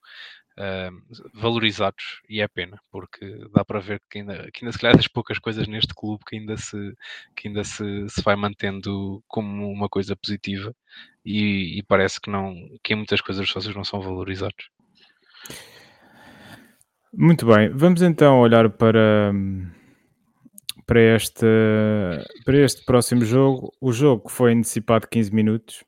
uh, 0.58 1.30
valorizados 1.34 2.22
e 2.28 2.40
é 2.40 2.48
pena, 2.48 2.80
porque 2.90 3.26
dá 3.52 3.64
para 3.64 3.80
ver 3.80 4.00
que 4.10 4.18
ainda, 4.18 4.50
que 4.52 4.64
ainda 4.64 4.72
se 4.72 4.78
calhar 4.78 4.96
das 4.96 5.08
poucas 5.08 5.38
coisas 5.38 5.66
neste 5.68 5.94
clube 5.94 6.24
que 6.26 6.36
ainda 6.36 6.56
se, 6.56 6.94
que 7.36 7.48
ainda 7.48 7.64
se, 7.64 8.08
se 8.08 8.22
vai 8.22 8.36
mantendo 8.36 9.22
como 9.28 9.70
uma 9.70 9.88
coisa 9.88 10.16
positiva 10.16 10.74
e, 11.24 11.78
e 11.78 11.82
parece 11.82 12.20
que 12.20 12.30
não 12.30 12.54
que 12.82 12.92
em 12.94 12.96
muitas 12.96 13.20
coisas 13.20 13.44
os 13.44 13.52
sócios 13.52 13.74
não 13.74 13.84
são 13.84 14.00
valorizados. 14.00 14.70
Muito 17.12 17.44
bem, 17.44 17.70
vamos 17.70 18.02
então 18.02 18.38
olhar 18.38 18.70
para, 18.70 19.32
para, 20.86 21.00
este, 21.16 21.44
para 22.44 22.58
este 22.58 22.84
próximo 22.84 23.24
jogo. 23.24 23.72
O 23.80 23.92
jogo 23.92 24.28
foi 24.28 24.52
antecipado 24.52 25.08
15 25.08 25.34
minutos 25.34 25.84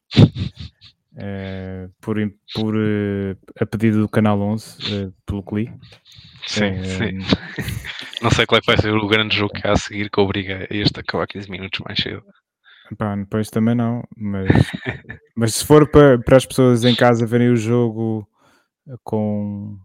é, 1.16 1.88
por, 2.00 2.16
por, 2.54 2.74
eh, 2.76 3.36
a 3.60 3.66
pedido 3.66 4.00
do 4.00 4.08
Canal 4.08 4.40
11, 4.40 4.76
é, 4.82 5.02
eh, 5.02 5.10
pelo 5.24 5.42
CLI. 5.42 5.72
Sim, 6.46 6.64
é, 6.64 6.84
sim. 6.84 7.18
Não 8.20 8.30
sei 8.30 8.44
qual 8.44 8.58
é 8.58 8.60
que 8.60 8.66
vai 8.66 8.78
ser 8.78 8.92
o 8.92 9.06
grande 9.06 9.36
jogo 9.36 9.52
que 9.52 9.66
há 9.66 9.72
a 9.72 9.76
seguir 9.76 10.10
que 10.10 10.20
obriga 10.20 10.66
este 10.70 10.98
a 10.98 11.00
acabar 11.00 11.26
15 11.26 11.50
minutos 11.50 11.80
mais 11.86 12.00
cedo. 12.00 12.22
Pá, 12.98 13.14
depois 13.14 13.48
também 13.48 13.74
não, 13.74 14.02
mas, 14.16 14.48
mas 15.36 15.54
se 15.54 15.64
for 15.64 15.88
para, 15.88 16.18
para 16.18 16.36
as 16.36 16.44
pessoas 16.44 16.84
em 16.84 16.94
casa 16.94 17.24
verem 17.26 17.50
o 17.50 17.56
jogo 17.56 18.28
com 19.04 19.78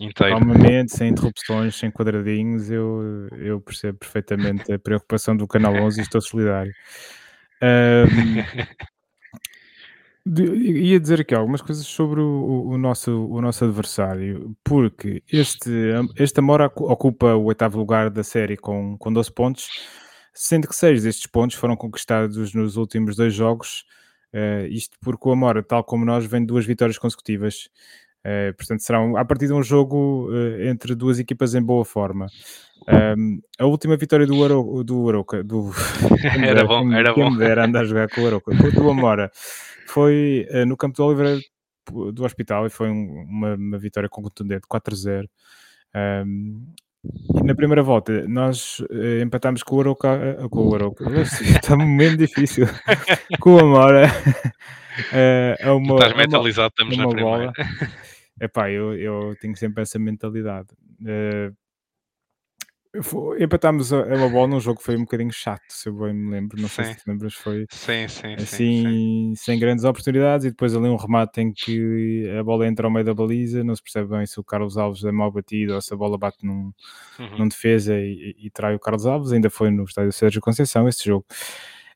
inteiro. 0.00 0.38
Calmamente, 0.38 0.96
sem 0.96 1.10
interrupções, 1.10 1.76
sem 1.76 1.90
quadradinhos, 1.90 2.70
eu, 2.70 3.28
eu 3.32 3.60
percebo 3.60 3.98
perfeitamente 3.98 4.72
a 4.72 4.78
preocupação 4.78 5.36
do 5.36 5.46
Canal 5.46 5.74
11 5.74 6.00
e 6.00 6.02
estou 6.02 6.20
solidário. 6.20 6.72
Um, 7.62 8.06
ia 10.26 11.00
dizer 11.00 11.20
aqui 11.20 11.34
algumas 11.34 11.62
coisas 11.62 11.86
sobre 11.86 12.20
o, 12.20 12.68
o, 12.68 12.78
nosso, 12.78 13.26
o 13.26 13.40
nosso 13.40 13.64
adversário, 13.64 14.56
porque 14.62 15.22
este, 15.30 15.70
este 16.16 16.40
Amora 16.40 16.66
ocupa 16.66 17.34
o 17.34 17.44
oitavo 17.44 17.78
lugar 17.78 18.10
da 18.10 18.22
série 18.22 18.56
com, 18.56 18.96
com 18.98 19.12
12 19.12 19.32
pontos, 19.32 19.68
sendo 20.34 20.68
que 20.68 20.74
seis 20.74 21.02
destes 21.02 21.26
pontos 21.26 21.56
foram 21.56 21.76
conquistados 21.76 22.54
nos 22.54 22.76
últimos 22.76 23.16
dois 23.16 23.34
jogos. 23.34 23.84
Uh, 24.32 24.66
isto 24.68 24.96
porque 25.00 25.28
o 25.28 25.32
Amora, 25.32 25.62
tal 25.62 25.82
como 25.82 26.04
nós, 26.04 26.24
vem 26.24 26.40
de 26.40 26.46
duas 26.46 26.64
vitórias 26.64 26.98
consecutivas. 26.98 27.68
Uh, 28.26 28.54
portanto, 28.54 28.80
será 28.80 29.00
um, 29.00 29.16
a 29.16 29.24
partir 29.24 29.46
de 29.46 29.52
um 29.52 29.62
jogo 29.62 30.28
uh, 30.30 30.62
entre 30.68 30.94
duas 30.94 31.18
equipas 31.18 31.54
em 31.54 31.62
boa 31.62 31.84
forma. 31.84 32.26
Um, 33.16 33.40
a 33.58 33.66
última 33.66 33.96
vitória 33.96 34.26
do 34.26 34.44
Aroca, 34.44 34.84
do, 34.84 35.08
Aroca, 35.08 35.44
do 35.44 35.70
era 36.44 36.64
bom, 36.64 36.92
era 36.92 37.14
bom. 37.14 37.40
Era 37.40 37.64
andar 37.64 37.80
a 37.80 37.84
jogar 37.84 38.08
com 38.08 38.22
o 38.22 38.26
Aroca, 38.26 38.54
do 38.54 38.90
Amora, 38.90 39.30
foi 39.86 40.46
uh, 40.50 40.66
no 40.66 40.76
campo 40.76 40.96
do 40.96 41.04
Oliveira 41.04 41.38
do 42.12 42.24
Hospital 42.24 42.66
e 42.66 42.70
foi 42.70 42.88
um, 42.88 43.26
uma, 43.28 43.54
uma, 43.54 43.78
vitória 43.78 44.08
contundente, 44.08 44.66
4-0. 44.70 45.26
Um, 46.24 46.66
na 47.44 47.54
primeira 47.54 47.82
volta 47.82 48.26
nós 48.28 48.80
uh, 48.80 49.22
empatámos 49.22 49.62
com 49.62 49.76
o 49.76 49.80
Aroca, 49.80 50.48
com 50.50 50.68
o 50.68 50.74
Aroca, 50.74 51.04
está 51.22 51.76
momento 51.76 52.18
difícil, 52.18 52.66
com 53.40 53.54
o 53.54 53.60
Amora. 53.60 54.06
uh, 55.66 55.76
uma, 55.76 55.94
Estás 55.94 56.16
mentalizado, 56.16 56.68
estamos 56.68 56.96
uma 56.96 57.04
na 57.04 57.10
primeira. 57.10 57.52
Epá, 58.40 58.70
eu, 58.70 58.94
eu 58.94 59.36
tenho 59.40 59.54
sempre 59.56 59.82
essa 59.82 59.98
mentalidade. 59.98 60.68
Uh, 61.02 61.54
empatámos 63.38 63.92
a, 63.92 64.00
a 64.00 64.28
bola 64.28 64.48
num 64.48 64.60
jogo 64.60 64.78
que 64.78 64.84
foi 64.84 64.96
um 64.96 65.02
bocadinho 65.02 65.32
chato, 65.32 65.62
se 65.68 65.88
eu 65.88 65.94
bem 65.94 66.12
me 66.12 66.30
lembro. 66.30 66.60
Não 66.60 66.68
sim. 66.68 66.82
sei 66.82 66.84
se 66.86 66.96
te 66.96 67.08
lembras, 67.08 67.34
foi 67.34 67.66
sim, 67.70 68.08
sim, 68.08 68.34
assim, 68.34 68.46
sim, 68.46 69.34
sem 69.36 69.58
grandes 69.58 69.84
oportunidades. 69.84 70.46
E 70.46 70.50
depois 70.50 70.74
ali 70.74 70.88
um 70.88 70.96
remate 70.96 71.40
em 71.40 71.52
que 71.52 72.28
a 72.38 72.42
bola 72.42 72.66
entra 72.66 72.86
ao 72.86 72.90
meio 72.90 73.04
da 73.04 73.14
baliza. 73.14 73.62
Não 73.62 73.76
se 73.76 73.82
percebe 73.82 74.08
bem 74.08 74.26
se 74.26 74.40
o 74.40 74.44
Carlos 74.44 74.76
Alves 74.76 75.04
é 75.04 75.12
mal 75.12 75.30
batido 75.30 75.74
ou 75.74 75.80
se 75.80 75.94
a 75.94 75.96
bola 75.96 76.18
bate 76.18 76.44
num, 76.44 76.72
uhum. 77.18 77.38
num 77.38 77.48
defesa 77.48 77.94
e, 77.94 78.34
e, 78.38 78.46
e, 78.46 78.50
trai 78.50 78.74
o 78.74 78.80
Carlos 78.80 79.06
Alves. 79.06 79.32
Ainda 79.32 79.50
foi 79.50 79.70
no 79.70 79.84
estádio 79.84 80.12
Sérgio 80.12 80.40
Conceição 80.40 80.88
esse 80.88 81.04
jogo. 81.04 81.26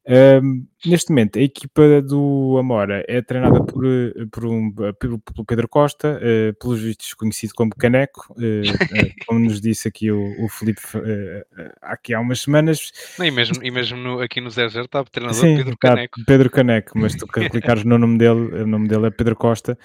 Um, 0.06 0.66
neste 0.86 1.10
momento, 1.10 1.38
a 1.38 1.42
equipa 1.42 2.02
do 2.02 2.56
Amora 2.58 3.04
é 3.08 3.20
treinada 3.22 3.62
por, 3.64 3.84
eh, 3.86 4.26
por 4.30 4.46
um, 4.46 4.72
pelo, 4.98 5.18
pelo 5.18 5.44
Pedro 5.44 5.68
Costa, 5.68 6.18
uh, 6.18 6.54
pelos 6.58 6.80
vistos 6.80 7.14
conhecido 7.14 7.54
como 7.54 7.74
Caneco, 7.74 8.32
uh, 8.32 8.34
uh, 8.34 9.14
como 9.26 9.40
nos 9.40 9.60
disse 9.60 9.88
aqui 9.88 10.10
o, 10.10 10.44
o 10.44 10.48
Felipe 10.48 10.80
aqui 11.82 12.14
há 12.14 12.20
umas 12.20 12.40
semanas. 12.40 12.92
Não, 13.18 13.26
e 13.26 13.30
mesmo, 13.30 13.64
e 13.64 13.70
mesmo 13.70 13.96
no, 13.98 14.20
aqui 14.20 14.40
no 14.40 14.50
00 14.50 14.84
está 14.84 15.00
o 15.00 15.04
treinador 15.04 15.40
Sim, 15.40 15.56
Pedro 15.56 15.78
Caneco. 15.78 16.24
Pedro 16.26 16.50
Caneco, 16.50 16.98
mas 16.98 17.14
tu 17.14 17.26
clicares 17.26 17.84
no 17.84 17.98
nome 17.98 18.18
dele, 18.18 18.62
o 18.62 18.66
nome 18.66 18.88
dele 18.88 19.06
é 19.06 19.10
Pedro 19.10 19.36
Costa. 19.36 19.78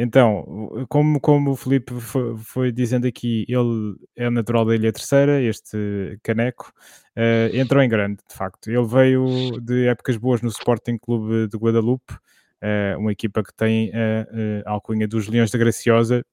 então, 0.00 0.86
como, 0.88 1.20
como 1.20 1.50
o 1.50 1.56
Felipe 1.56 2.00
foi, 2.00 2.36
foi, 2.38 2.72
dizendo 2.72 3.06
aqui, 3.06 3.44
ele 3.48 3.96
é 4.16 4.30
natural 4.30 4.64
da 4.64 4.74
Ilha 4.74 4.92
Terceira, 4.92 5.40
este 5.40 6.18
Caneco. 6.22 6.72
Uh, 7.14 7.54
entrou 7.54 7.82
em 7.82 7.88
grande, 7.90 8.20
de 8.26 8.34
facto. 8.34 8.68
Ele 8.70 8.86
veio 8.86 9.60
de 9.60 9.88
épocas 10.12 10.16
boas 10.16 10.42
no 10.42 10.48
Sporting 10.48 10.98
Clube 10.98 11.48
de 11.48 11.56
Guadalupe, 11.56 12.14
uh, 12.14 12.98
uma 12.98 13.12
equipa 13.12 13.42
que 13.42 13.54
tem 13.54 13.90
a, 13.94 14.68
a 14.68 14.72
alcunha 14.72 15.06
dos 15.06 15.28
Leões 15.28 15.50
da 15.50 15.58
Graciosa 15.58 16.24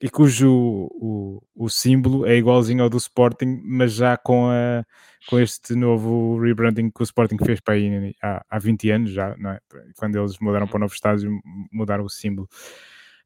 e 0.00 0.10
cujo 0.10 0.50
o, 0.50 1.42
o, 1.54 1.70
símbolo 1.70 2.26
é 2.26 2.36
igualzinho 2.36 2.82
ao 2.82 2.90
do 2.90 2.98
Sporting, 2.98 3.62
mas 3.64 3.94
já 3.94 4.16
com, 4.16 4.50
a, 4.50 4.84
com 5.26 5.40
este 5.40 5.74
novo 5.74 6.38
rebranding 6.38 6.90
que 6.90 7.00
o 7.00 7.04
Sporting 7.04 7.38
fez 7.42 7.60
para 7.60 7.74
aí 7.74 8.14
há, 8.22 8.44
há 8.48 8.58
20 8.58 8.90
anos 8.90 9.10
já, 9.10 9.34
não 9.38 9.50
é? 9.50 9.60
Quando 9.96 10.18
eles 10.18 10.38
mudaram 10.38 10.66
para 10.66 10.76
o 10.76 10.80
novo 10.80 10.92
estádio, 10.92 11.40
mudaram 11.72 12.04
o 12.04 12.10
símbolo. 12.10 12.46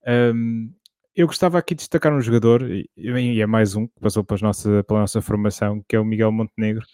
Um, 0.07 0.73
eu 1.17 1.27
gostava 1.27 1.59
aqui 1.59 1.75
de 1.75 1.81
destacar 1.81 2.13
um 2.13 2.21
jogador, 2.21 2.63
e, 2.71 2.89
é 3.41 3.47
mais 3.47 3.75
um 3.75 3.89
que 3.89 4.01
passou 4.01 4.25
nossa, 4.41 4.85
pela 4.85 5.01
nossa 5.01 5.21
formação, 5.21 5.85
que 5.89 5.97
é 5.97 6.01
o 6.01 6.05
Miguel 6.05 6.31
Montenegro. 6.31 6.87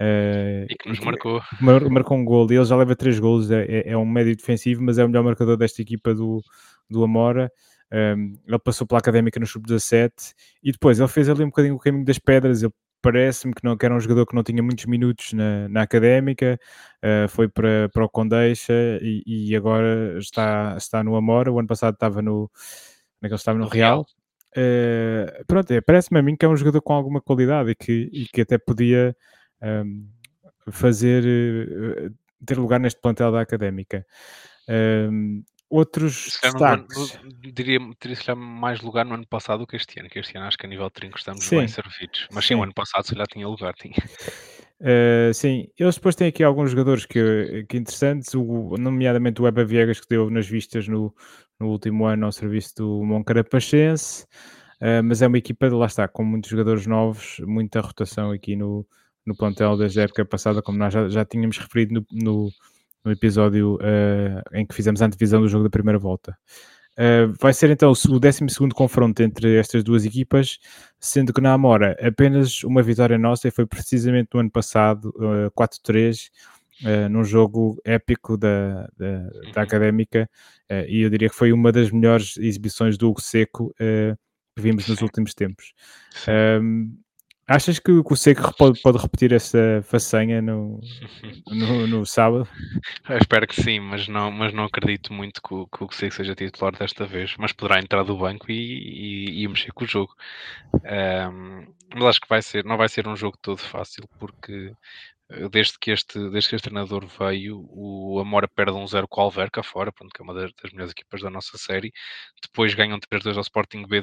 Uh, 0.00 0.66
e 0.68 0.76
que 0.78 0.88
nos 0.88 1.00
marcou. 1.00 1.40
Mar, 1.60 1.88
marcou 1.88 2.18
um 2.18 2.24
gol, 2.24 2.46
ele 2.50 2.64
já 2.64 2.76
leva 2.76 2.94
três 2.94 3.18
gols, 3.18 3.50
é, 3.50 3.64
é, 3.64 3.90
é, 3.92 3.96
um 3.96 4.04
médio 4.04 4.36
defensivo, 4.36 4.82
mas 4.82 4.98
é 4.98 5.04
o 5.04 5.08
melhor 5.08 5.24
marcador 5.24 5.56
desta 5.56 5.80
equipa 5.80 6.14
do, 6.14 6.42
do 6.88 7.02
Amora. 7.02 7.50
Um, 7.90 7.96
ehm, 7.96 8.32
ele 8.46 8.58
passou 8.58 8.86
pela 8.86 8.98
Académica 8.98 9.40
no 9.40 9.46
Sub-17 9.46 10.34
e 10.62 10.72
depois 10.72 10.98
ele 10.98 11.08
fez 11.08 11.28
ali 11.28 11.42
um 11.42 11.46
bocadinho 11.46 11.76
o 11.76 11.78
caminho 11.78 12.04
das 12.04 12.18
pedras. 12.18 12.62
Ele 12.62 12.72
parece-me 13.00 13.54
que, 13.54 13.64
não, 13.64 13.76
que 13.76 13.86
era 13.86 13.94
um 13.94 14.00
jogador 14.00 14.26
que 14.26 14.34
não 14.34 14.42
tinha 14.42 14.62
muitos 14.62 14.84
minutos 14.86 15.32
na, 15.32 15.68
na 15.68 15.82
Académica, 15.82 16.58
uh, 17.04 17.28
foi 17.28 17.48
para, 17.48 17.88
para 17.90 18.04
o 18.04 18.08
Condeixa 18.08 18.74
e, 19.00 19.22
e, 19.26 19.56
agora 19.56 20.18
está, 20.18 20.74
está 20.76 21.04
no 21.04 21.16
Amora. 21.16 21.52
O 21.52 21.58
ano 21.58 21.68
passado 21.68 21.94
estava 21.94 22.20
no 22.20 22.50
é 23.22 23.34
estava 23.34 23.58
no, 23.58 23.68
Real. 23.68 24.06
Uh, 24.56 25.44
pronto, 25.46 25.70
é, 25.70 25.80
parece-me 25.80 26.18
a 26.18 26.22
mim 26.22 26.36
que 26.36 26.44
é 26.44 26.48
um 26.48 26.56
jogador 26.56 26.80
com 26.82 26.94
alguma 26.94 27.20
qualidade 27.20 27.70
e 27.70 27.74
que, 27.74 28.10
e 28.12 28.26
que 28.26 28.40
até 28.40 28.58
podia 28.58 29.14
um, 29.62 30.08
fazer 30.70 31.24
uh, 31.24 32.14
ter 32.44 32.58
lugar 32.58 32.80
neste 32.80 33.00
plantel 33.00 33.32
da 33.32 33.40
Académica. 33.40 34.04
Um, 34.68 35.44
outros 35.68 36.38
destaques... 36.42 37.18
No, 37.22 37.52
diria, 37.52 37.78
teria 37.98 38.34
mais 38.34 38.80
lugar 38.80 39.04
no 39.04 39.14
ano 39.14 39.26
passado 39.26 39.60
do 39.60 39.66
que 39.66 39.76
este 39.76 39.98
ano, 40.00 40.08
que 40.08 40.18
este 40.18 40.36
ano 40.36 40.46
acho 40.46 40.58
que 40.58 40.66
a 40.66 40.68
nível 40.68 40.86
de 40.86 40.92
trinco 40.92 41.18
estamos 41.18 41.44
sim. 41.44 41.58
bem 41.58 41.68
servidos. 41.68 42.28
Mas 42.32 42.44
sim, 42.44 42.54
sim, 42.54 42.60
o 42.60 42.62
ano 42.62 42.74
passado 42.74 43.04
se 43.04 43.12
calhar 43.12 43.26
tinha 43.26 43.48
lugar, 43.48 43.74
tinha. 43.74 43.94
Uh, 44.80 45.32
sim, 45.32 45.68
eles 45.78 45.94
depois 45.94 46.14
têm 46.14 46.28
aqui 46.28 46.44
alguns 46.44 46.70
jogadores 46.70 47.06
que, 47.06 47.64
que 47.68 47.78
interessantes, 47.78 48.34
o, 48.34 48.76
nomeadamente 48.78 49.40
o 49.40 49.46
Eba 49.46 49.64
Viegas 49.64 50.00
que 50.00 50.08
deu 50.08 50.28
nas 50.28 50.46
vistas 50.46 50.86
no, 50.86 51.14
no 51.58 51.68
último 51.68 52.04
ano 52.06 52.26
ao 52.26 52.32
serviço 52.32 52.74
do 52.76 53.04
Moncarapachense, 53.04 54.24
uh, 54.82 55.02
mas 55.02 55.22
é 55.22 55.26
uma 55.26 55.38
equipa, 55.38 55.68
lá 55.68 55.86
está, 55.86 56.06
com 56.06 56.24
muitos 56.24 56.50
jogadores 56.50 56.86
novos, 56.86 57.40
muita 57.40 57.80
rotação 57.80 58.30
aqui 58.30 58.54
no, 58.54 58.86
no 59.26 59.36
plantel 59.36 59.76
desde 59.76 60.00
a 60.00 60.04
época 60.04 60.24
passada, 60.24 60.62
como 60.62 60.78
nós 60.78 60.92
já, 60.92 61.08
já 61.08 61.24
tínhamos 61.24 61.58
referido 61.58 61.94
no, 61.94 62.06
no, 62.12 62.50
no 63.04 63.12
episódio 63.12 63.74
uh, 63.76 64.42
em 64.54 64.64
que 64.64 64.74
fizemos 64.74 65.02
a 65.02 65.06
antevisão 65.06 65.40
do 65.40 65.48
jogo 65.48 65.64
da 65.64 65.70
primeira 65.70 65.98
volta. 65.98 66.36
Uh, 66.98 67.30
vai 67.38 67.52
ser 67.52 67.68
então 67.68 67.92
o 67.92 68.18
12 68.18 68.46
confronto 68.74 69.22
entre 69.22 69.58
estas 69.58 69.84
duas 69.84 70.06
equipas, 70.06 70.58
sendo 70.98 71.30
que 71.30 71.42
na 71.42 71.52
Amora 71.52 71.94
apenas 72.00 72.64
uma 72.64 72.82
vitória 72.82 73.18
nossa 73.18 73.48
e 73.48 73.50
foi 73.50 73.66
precisamente 73.66 74.30
no 74.32 74.40
ano 74.40 74.50
passado, 74.50 75.12
uh, 75.16 75.50
4-3, 75.50 76.30
uh, 76.84 77.08
num 77.10 77.22
jogo 77.22 77.78
épico 77.84 78.38
da, 78.38 78.88
da, 78.96 79.18
da 79.18 79.28
uhum. 79.28 79.52
Académica, 79.56 80.28
uh, 80.70 80.88
e 80.88 81.02
eu 81.02 81.10
diria 81.10 81.28
que 81.28 81.34
foi 81.34 81.52
uma 81.52 81.70
das 81.70 81.90
melhores 81.90 82.38
exibições 82.38 82.96
do 82.96 83.10
Hugo 83.10 83.20
Seco 83.20 83.74
que 83.78 84.62
vimos 84.62 84.88
nos 84.88 85.02
últimos 85.02 85.34
tempos. 85.34 85.74
Um, 86.62 86.96
Achas 87.48 87.78
que, 87.78 87.92
o 87.92 88.16
Seco 88.16 88.52
pode, 88.56 88.80
pode 88.82 88.98
repetir 88.98 89.32
essa 89.32 89.80
façanha 89.84 90.42
no, 90.42 90.80
no, 91.46 91.86
no 91.86 92.04
sábado? 92.06 92.48
Eu 93.08 93.18
espero 93.18 93.46
que 93.46 93.62
sim, 93.62 93.78
mas 93.78 94.08
não, 94.08 94.32
mas 94.32 94.52
não 94.52 94.64
acredito 94.64 95.12
muito 95.12 95.40
que 95.40 95.54
o, 95.54 95.66
que 95.68 95.84
o 95.84 95.92
Seco 95.92 96.14
seja 96.14 96.34
titular 96.34 96.76
desta 96.76 97.06
vez. 97.06 97.36
Mas 97.38 97.52
poderá 97.52 97.78
entrar 97.78 98.02
do 98.02 98.16
banco 98.16 98.50
e, 98.50 98.54
e, 98.54 99.42
e 99.44 99.48
mexer 99.48 99.72
com 99.72 99.84
o 99.84 99.88
jogo. 99.88 100.12
Um, 100.74 101.72
mas 101.94 102.04
acho 102.04 102.20
que 102.20 102.28
vai 102.28 102.42
ser, 102.42 102.64
não 102.64 102.76
vai 102.76 102.88
ser 102.88 103.06
um 103.06 103.14
jogo 103.14 103.38
todo 103.40 103.58
fácil, 103.58 104.08
porque 104.18 104.72
eh, 105.30 105.48
desde 105.48 105.78
que 105.78 105.90
este, 105.90 106.18
desde 106.30 106.50
que 106.50 106.56
este 106.56 106.68
treinador 106.68 107.06
veio, 107.06 107.64
o 107.70 108.18
Amora 108.20 108.48
perde 108.48 108.72
um 108.72 108.86
0 108.86 109.06
com 109.08 109.20
o 109.20 109.24
Alverca 109.24 109.62
fora, 109.62 109.92
pronto, 109.92 110.12
que 110.12 110.20
é 110.20 110.24
uma 110.24 110.34
das, 110.34 110.52
das 110.60 110.72
melhores 110.72 110.92
equipas 110.92 111.22
da 111.22 111.30
nossa 111.30 111.56
série. 111.58 111.92
Depois 112.42 112.74
ganham 112.74 112.98
3-2 112.98 113.36
ao 113.36 113.42
Sporting 113.42 113.86
B 113.86 114.02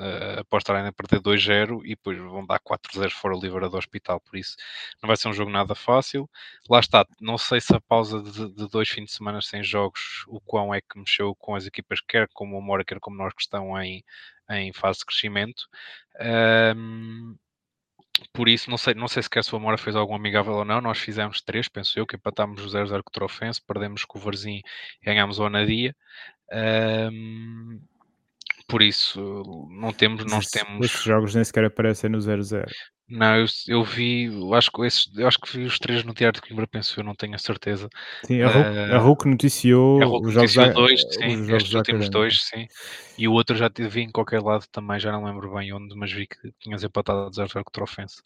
uh, 0.00 0.40
após 0.40 0.62
estarem 0.62 0.86
a 0.86 0.92
perder 0.92 1.20
2-0 1.20 1.82
e 1.84 1.90
depois 1.90 2.18
vão 2.18 2.46
dar 2.46 2.60
4-0 2.60 3.10
fora 3.10 3.36
o 3.36 3.40
Livra 3.40 3.68
do 3.68 3.76
Hospital, 3.76 4.20
por 4.20 4.36
isso 4.36 4.56
não 5.02 5.06
vai 5.06 5.16
ser 5.16 5.28
um 5.28 5.32
jogo 5.32 5.50
nada 5.50 5.74
fácil. 5.74 6.28
Lá 6.68 6.80
está, 6.80 7.06
não 7.20 7.38
sei 7.38 7.60
se 7.60 7.74
a 7.74 7.80
pausa 7.80 8.22
de, 8.22 8.54
de 8.54 8.68
dois 8.68 8.88
fins 8.88 9.06
de 9.06 9.12
semana 9.12 9.40
sem 9.42 9.62
jogos, 9.62 10.24
o 10.28 10.40
quão 10.40 10.74
é 10.74 10.80
que 10.80 10.98
mexeu 10.98 11.34
com 11.36 11.54
as 11.54 11.66
equipas, 11.66 12.00
quer 12.00 12.28
como 12.32 12.56
o 12.56 12.58
Amora, 12.58 12.84
quer 12.84 13.00
como 13.00 13.16
nós 13.16 13.32
que 13.34 13.42
estão 13.42 13.80
em, 13.80 14.04
em 14.50 14.72
fase 14.72 15.00
de 15.00 15.06
crescimento. 15.06 15.68
Um, 16.76 17.36
por 18.32 18.48
isso, 18.48 18.70
não 18.70 18.78
sei, 18.78 18.94
não 18.94 19.08
sei 19.08 19.22
sequer 19.22 19.42
se 19.42 19.52
o 19.54 19.56
Amora 19.56 19.78
fez 19.78 19.96
algum 19.96 20.14
amigável 20.14 20.54
ou 20.54 20.64
não. 20.64 20.80
Nós 20.80 20.98
fizemos 20.98 21.40
três, 21.40 21.68
penso 21.68 21.98
eu, 21.98 22.06
que 22.06 22.16
empatámos 22.16 22.62
o 22.64 22.68
0-0 22.68 23.02
contra 23.02 23.24
o 23.24 23.26
Ofense, 23.26 23.60
perdemos 23.66 24.04
com 24.04 24.18
o 24.18 24.22
Varzim 24.22 24.60
ganhámos 25.02 25.38
o 25.38 25.44
Anadia. 25.44 25.96
Um, 26.52 27.80
por 28.66 28.82
isso, 28.82 29.42
não 29.70 29.92
temos. 29.92 30.24
Nós 30.24 30.46
temos... 30.46 30.86
Esses 30.86 31.02
jogos 31.02 31.34
nem 31.34 31.44
sequer 31.44 31.64
aparecem 31.64 32.10
no 32.10 32.18
0-0. 32.18 32.66
Não, 33.12 33.36
eu, 33.36 33.46
eu 33.68 33.84
vi, 33.84 34.24
eu 34.24 34.54
acho, 34.54 34.72
que 34.72 34.86
esses, 34.86 35.10
eu 35.14 35.28
acho 35.28 35.38
que 35.38 35.54
vi 35.54 35.64
os 35.64 35.78
três 35.78 36.02
no 36.02 36.14
Diário 36.14 36.40
de 36.40 36.48
Coimbra, 36.48 36.66
penso 36.66 36.98
eu, 36.98 37.04
não 37.04 37.14
tenho 37.14 37.34
a 37.34 37.38
certeza. 37.38 37.90
Sim, 38.24 38.40
a 38.40 38.48
RUC, 38.48 38.66
uh, 38.66 38.94
a 38.94 38.98
RUC 38.98 39.28
noticiou, 39.28 40.02
a 40.02 40.06
RUC 40.06 40.26
os 40.28 40.32
jogos 40.32 40.56
noticiou 40.56 40.72
dois, 40.72 41.00
sim, 41.10 41.42
os 41.42 41.48
estes 41.50 41.74
últimos 41.74 42.08
dois, 42.08 42.42
sim. 42.42 42.66
E 43.18 43.28
o 43.28 43.32
outro 43.32 43.54
já 43.54 43.68
vi 43.68 44.00
em 44.00 44.10
qualquer 44.10 44.40
lado 44.40 44.66
também, 44.72 44.98
já 44.98 45.12
não 45.12 45.24
lembro 45.24 45.52
bem 45.52 45.70
onde, 45.74 45.94
mas 45.94 46.10
vi 46.10 46.26
que 46.26 46.52
tinhas 46.58 46.82
empatado 46.82 47.26
a 47.26 47.30
0 47.30 47.64
contra 47.64 47.82
o 47.82 47.84
Offense. 47.84 48.22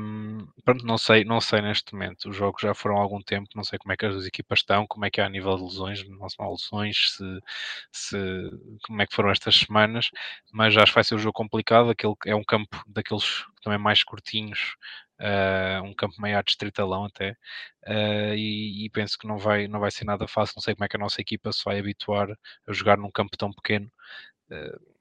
Um, 0.00 0.46
pronto, 0.64 0.86
não 0.86 0.96
sei, 0.96 1.24
não 1.24 1.38
sei 1.42 1.60
neste 1.60 1.92
momento. 1.92 2.30
Os 2.30 2.36
jogos 2.36 2.62
já 2.62 2.72
foram 2.72 2.96
há 2.96 3.00
algum 3.00 3.20
tempo, 3.20 3.50
não 3.54 3.62
sei 3.62 3.78
como 3.78 3.92
é 3.92 3.96
que 3.96 4.06
as 4.06 4.24
equipas 4.24 4.60
estão, 4.60 4.86
como 4.86 5.04
é 5.04 5.10
que 5.10 5.20
é 5.20 5.24
a 5.24 5.28
nível 5.28 5.54
de 5.56 5.64
lesões, 5.64 6.08
não 6.08 6.30
são 6.30 6.50
lesões, 6.50 7.10
se, 7.10 7.40
se, 7.92 8.16
como 8.86 9.02
é 9.02 9.06
que 9.06 9.14
foram 9.14 9.30
estas 9.30 9.56
semanas, 9.56 10.10
mas 10.50 10.74
acho 10.78 10.92
que 10.92 10.94
vai 10.94 11.04
ser 11.04 11.16
um 11.16 11.18
jogo 11.18 11.34
complicado, 11.34 11.90
aquele 11.90 12.14
é 12.24 12.34
um 12.34 12.44
campo 12.44 12.82
daqueles 12.86 13.44
também 13.62 13.78
mais 13.78 14.02
curtinhos, 14.04 14.76
uh, 15.20 15.82
um 15.84 15.94
campo 15.94 16.20
meio 16.20 16.42
distritalão 16.42 17.04
até, 17.06 17.32
uh, 17.86 18.34
e, 18.34 18.84
e, 18.84 18.90
penso 18.90 19.18
que 19.18 19.26
não 19.26 19.38
vai, 19.38 19.68
não 19.68 19.80
vai 19.80 19.90
ser 19.90 20.04
nada 20.04 20.26
fácil. 20.28 20.54
Não 20.56 20.62
sei 20.62 20.74
como 20.74 20.84
é 20.84 20.88
que 20.88 20.96
a 20.96 21.00
nossa 21.00 21.20
equipa 21.20 21.52
se 21.52 21.64
vai 21.64 21.78
habituar 21.78 22.30
a 22.66 22.72
jogar 22.72 22.98
num 22.98 23.10
campo 23.10 23.36
tão 23.36 23.52
pequeno. 23.52 23.90
Uh, 24.50 24.91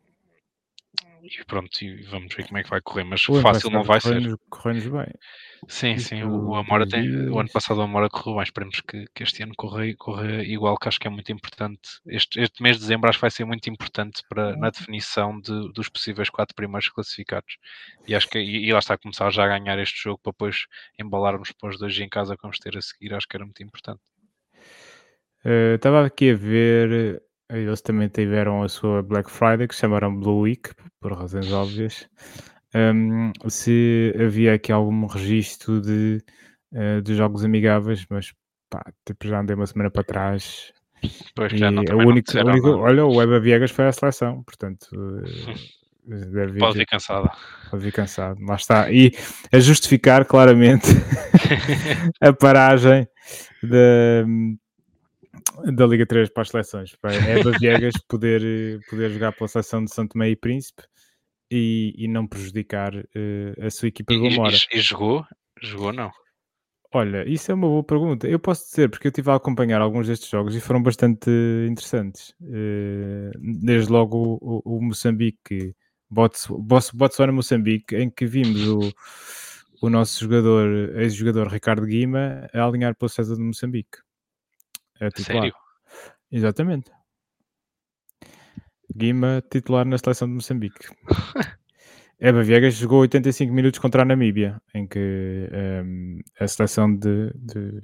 e 1.23 1.45
pronto, 1.45 1.83
e 1.83 2.01
vamos 2.03 2.33
ver 2.33 2.47
como 2.47 2.57
é 2.57 2.63
que 2.63 2.69
vai 2.69 2.81
correr, 2.81 3.03
mas 3.03 3.23
fácil 3.23 3.69
não 3.69 3.83
vai 3.83 4.01
ser. 4.01 4.35
Correndo 4.49 4.91
bem. 4.91 5.13
Sim, 5.67 5.97
sim, 5.99 6.23
o, 6.23 6.55
Amora 6.55 6.87
tem, 6.87 7.29
o 7.29 7.39
ano 7.39 7.49
passado 7.49 7.77
o 7.77 7.81
Amora 7.81 8.09
correu 8.09 8.37
bem, 8.37 8.43
esperemos 8.43 8.81
que, 8.81 9.05
que 9.13 9.21
este 9.21 9.43
ano 9.43 9.53
corra, 9.55 9.83
corra 9.95 10.43
igual, 10.43 10.75
que 10.77 10.87
acho 10.87 10.99
que 10.99 11.07
é 11.07 11.09
muito 11.09 11.31
importante. 11.31 11.79
Este, 12.07 12.39
este 12.39 12.63
mês 12.63 12.77
de 12.77 12.81
dezembro 12.81 13.09
acho 13.09 13.19
que 13.19 13.21
vai 13.21 13.31
ser 13.31 13.45
muito 13.45 13.69
importante 13.69 14.23
para, 14.27 14.55
na 14.57 14.71
definição 14.71 15.39
de, 15.39 15.71
dos 15.73 15.87
possíveis 15.87 16.29
quatro 16.29 16.55
primeiros 16.55 16.89
classificados. 16.89 17.57
E 18.07 18.15
acho 18.15 18.27
que 18.27 18.39
e, 18.39 18.65
e 18.65 18.73
lá 18.73 18.79
está 18.79 18.95
a 18.95 18.97
começar 18.97 19.29
já 19.29 19.43
a 19.45 19.59
ganhar 19.59 19.77
este 19.77 20.01
jogo 20.01 20.19
para 20.23 20.31
depois 20.31 20.65
embalarmos 20.99 21.51
para 21.51 21.69
os 21.69 21.77
dois 21.77 21.97
em 21.99 22.09
casa 22.09 22.35
que 22.35 22.41
vamos 22.41 22.57
ter 22.57 22.75
a 22.75 22.81
seguir, 22.81 23.13
acho 23.13 23.27
que 23.27 23.37
era 23.37 23.45
muito 23.45 23.61
importante. 23.61 24.01
Uh, 25.45 25.75
estava 25.75 26.05
aqui 26.05 26.31
a 26.31 26.35
ver 26.35 27.21
eles 27.57 27.81
também 27.81 28.07
tiveram 28.07 28.63
a 28.63 28.69
sua 28.69 29.01
Black 29.03 29.29
Friday, 29.29 29.67
que 29.67 29.75
chamaram 29.75 30.15
Blue 30.15 30.41
Week, 30.41 30.69
por 30.99 31.13
razões 31.13 31.51
óbvias. 31.51 32.07
Um, 32.73 33.31
se 33.49 34.13
havia 34.19 34.53
aqui 34.53 34.71
algum 34.71 35.05
registro 35.05 35.81
de, 35.81 36.23
uh, 36.73 37.01
de 37.01 37.15
jogos 37.15 37.43
amigáveis, 37.43 38.05
mas 38.09 38.33
pá, 38.69 38.81
tipo, 39.05 39.27
já 39.27 39.41
andei 39.41 39.55
uma 39.55 39.67
semana 39.67 39.91
para 39.91 40.03
trás. 40.03 40.71
Pois, 41.35 41.51
já 41.51 41.69
não, 41.69 41.83
o 41.83 42.07
único, 42.07 42.33
não 42.35 42.53
único, 42.53 42.69
olha, 42.69 43.05
o 43.05 43.21
Eba 43.21 43.39
Viegas 43.39 43.71
foi 43.71 43.87
à 43.87 43.91
seleção, 43.91 44.43
portanto. 44.43 44.87
Deve 46.03 46.57
pode 46.57 46.79
vir 46.79 46.87
cansado. 46.87 47.29
Pode 47.69 47.83
vir 47.83 47.93
cansado, 47.93 48.43
lá 48.43 48.55
está. 48.55 48.91
E 48.91 49.11
a 49.53 49.59
justificar 49.59 50.25
claramente 50.25 50.87
a 52.19 52.33
paragem 52.33 53.07
da, 53.61 54.25
da 55.73 55.85
Liga 55.85 56.05
3 56.05 56.29
para 56.29 56.43
as 56.43 56.49
seleções. 56.49 56.95
Para 56.95 57.13
Eva 57.13 57.51
Viegas 57.59 57.93
poder, 58.07 58.79
poder 58.89 59.09
jogar 59.09 59.31
pela 59.33 59.47
seleção 59.47 59.83
de 59.83 59.93
Santo 59.93 60.17
Meio 60.17 60.33
e 60.33 60.35
Príncipe 60.35 60.83
e, 61.49 61.93
e 61.97 62.07
não 62.07 62.25
prejudicar 62.25 62.95
uh, 62.95 63.65
a 63.65 63.69
sua 63.69 63.89
equipa 63.89 64.13
de 64.13 64.19
Gomora. 64.19 64.55
E, 64.71 64.77
e, 64.77 64.81
jogou? 64.81 65.25
Jogou 65.61 65.91
não? 65.91 66.11
Olha, 66.93 67.27
isso 67.27 67.51
é 67.51 67.53
uma 67.53 67.67
boa 67.67 67.83
pergunta. 67.83 68.27
Eu 68.27 68.39
posso 68.39 68.65
dizer, 68.69 68.89
porque 68.89 69.07
eu 69.07 69.09
estive 69.09 69.31
a 69.31 69.35
acompanhar 69.35 69.81
alguns 69.81 70.07
destes 70.07 70.29
jogos 70.29 70.55
e 70.55 70.59
foram 70.59 70.81
bastante 70.81 71.29
interessantes. 71.69 72.33
Uh, 72.41 73.31
desde 73.63 73.91
logo 73.91 74.17
o, 74.41 74.61
o, 74.65 74.77
o 74.77 74.81
Moçambique, 74.81 75.73
Botswana-Moçambique, 76.09 77.95
em 77.95 78.09
que 78.09 78.25
vimos 78.25 78.67
o, 78.67 78.91
o 79.81 79.89
nosso 79.89 80.19
jogador, 80.19 80.97
ex-jogador 80.97 81.47
Ricardo 81.47 81.85
Guima, 81.85 82.47
a 82.53 82.63
alinhar 82.63 82.95
pelo 82.95 83.09
César 83.09 83.35
de 83.35 83.41
Moçambique. 83.41 83.99
É 85.01 85.09
titular. 85.09 85.41
Sério? 85.41 85.55
Exatamente. 86.31 86.91
Guima 88.95 89.43
titular 89.49 89.85
na 89.85 89.97
seleção 89.97 90.27
de 90.27 90.35
Moçambique. 90.35 90.87
Eva 92.19 92.43
Viegas 92.43 92.75
jogou 92.75 92.99
85 92.99 93.51
minutos 93.51 93.79
contra 93.79 94.03
a 94.03 94.05
Namíbia, 94.05 94.61
em 94.75 94.85
que 94.85 95.49
um, 95.83 96.19
a 96.39 96.47
seleção 96.47 96.95
de, 96.95 97.33
de, 97.33 97.81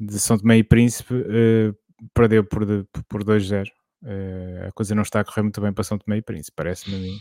de, 0.00 0.18
São 0.18 0.38
Tomé 0.38 0.56
e 0.56 0.64
Príncipe 0.64 1.12
uh, 1.12 1.76
perdeu 2.14 2.44
por, 2.44 2.64
por 3.06 3.22
2-0. 3.22 3.66
Uh, 3.66 3.68
eh, 4.04 4.66
a 4.68 4.72
coisa 4.72 4.94
não 4.94 5.02
está 5.02 5.20
a 5.20 5.24
correr 5.24 5.42
muito 5.42 5.60
bem 5.60 5.70
para 5.70 5.84
São 5.84 5.98
Tomé 5.98 6.16
e 6.16 6.22
Príncipe, 6.22 6.56
parece-me 6.56 6.96
a 6.96 6.98
mim. 6.98 7.18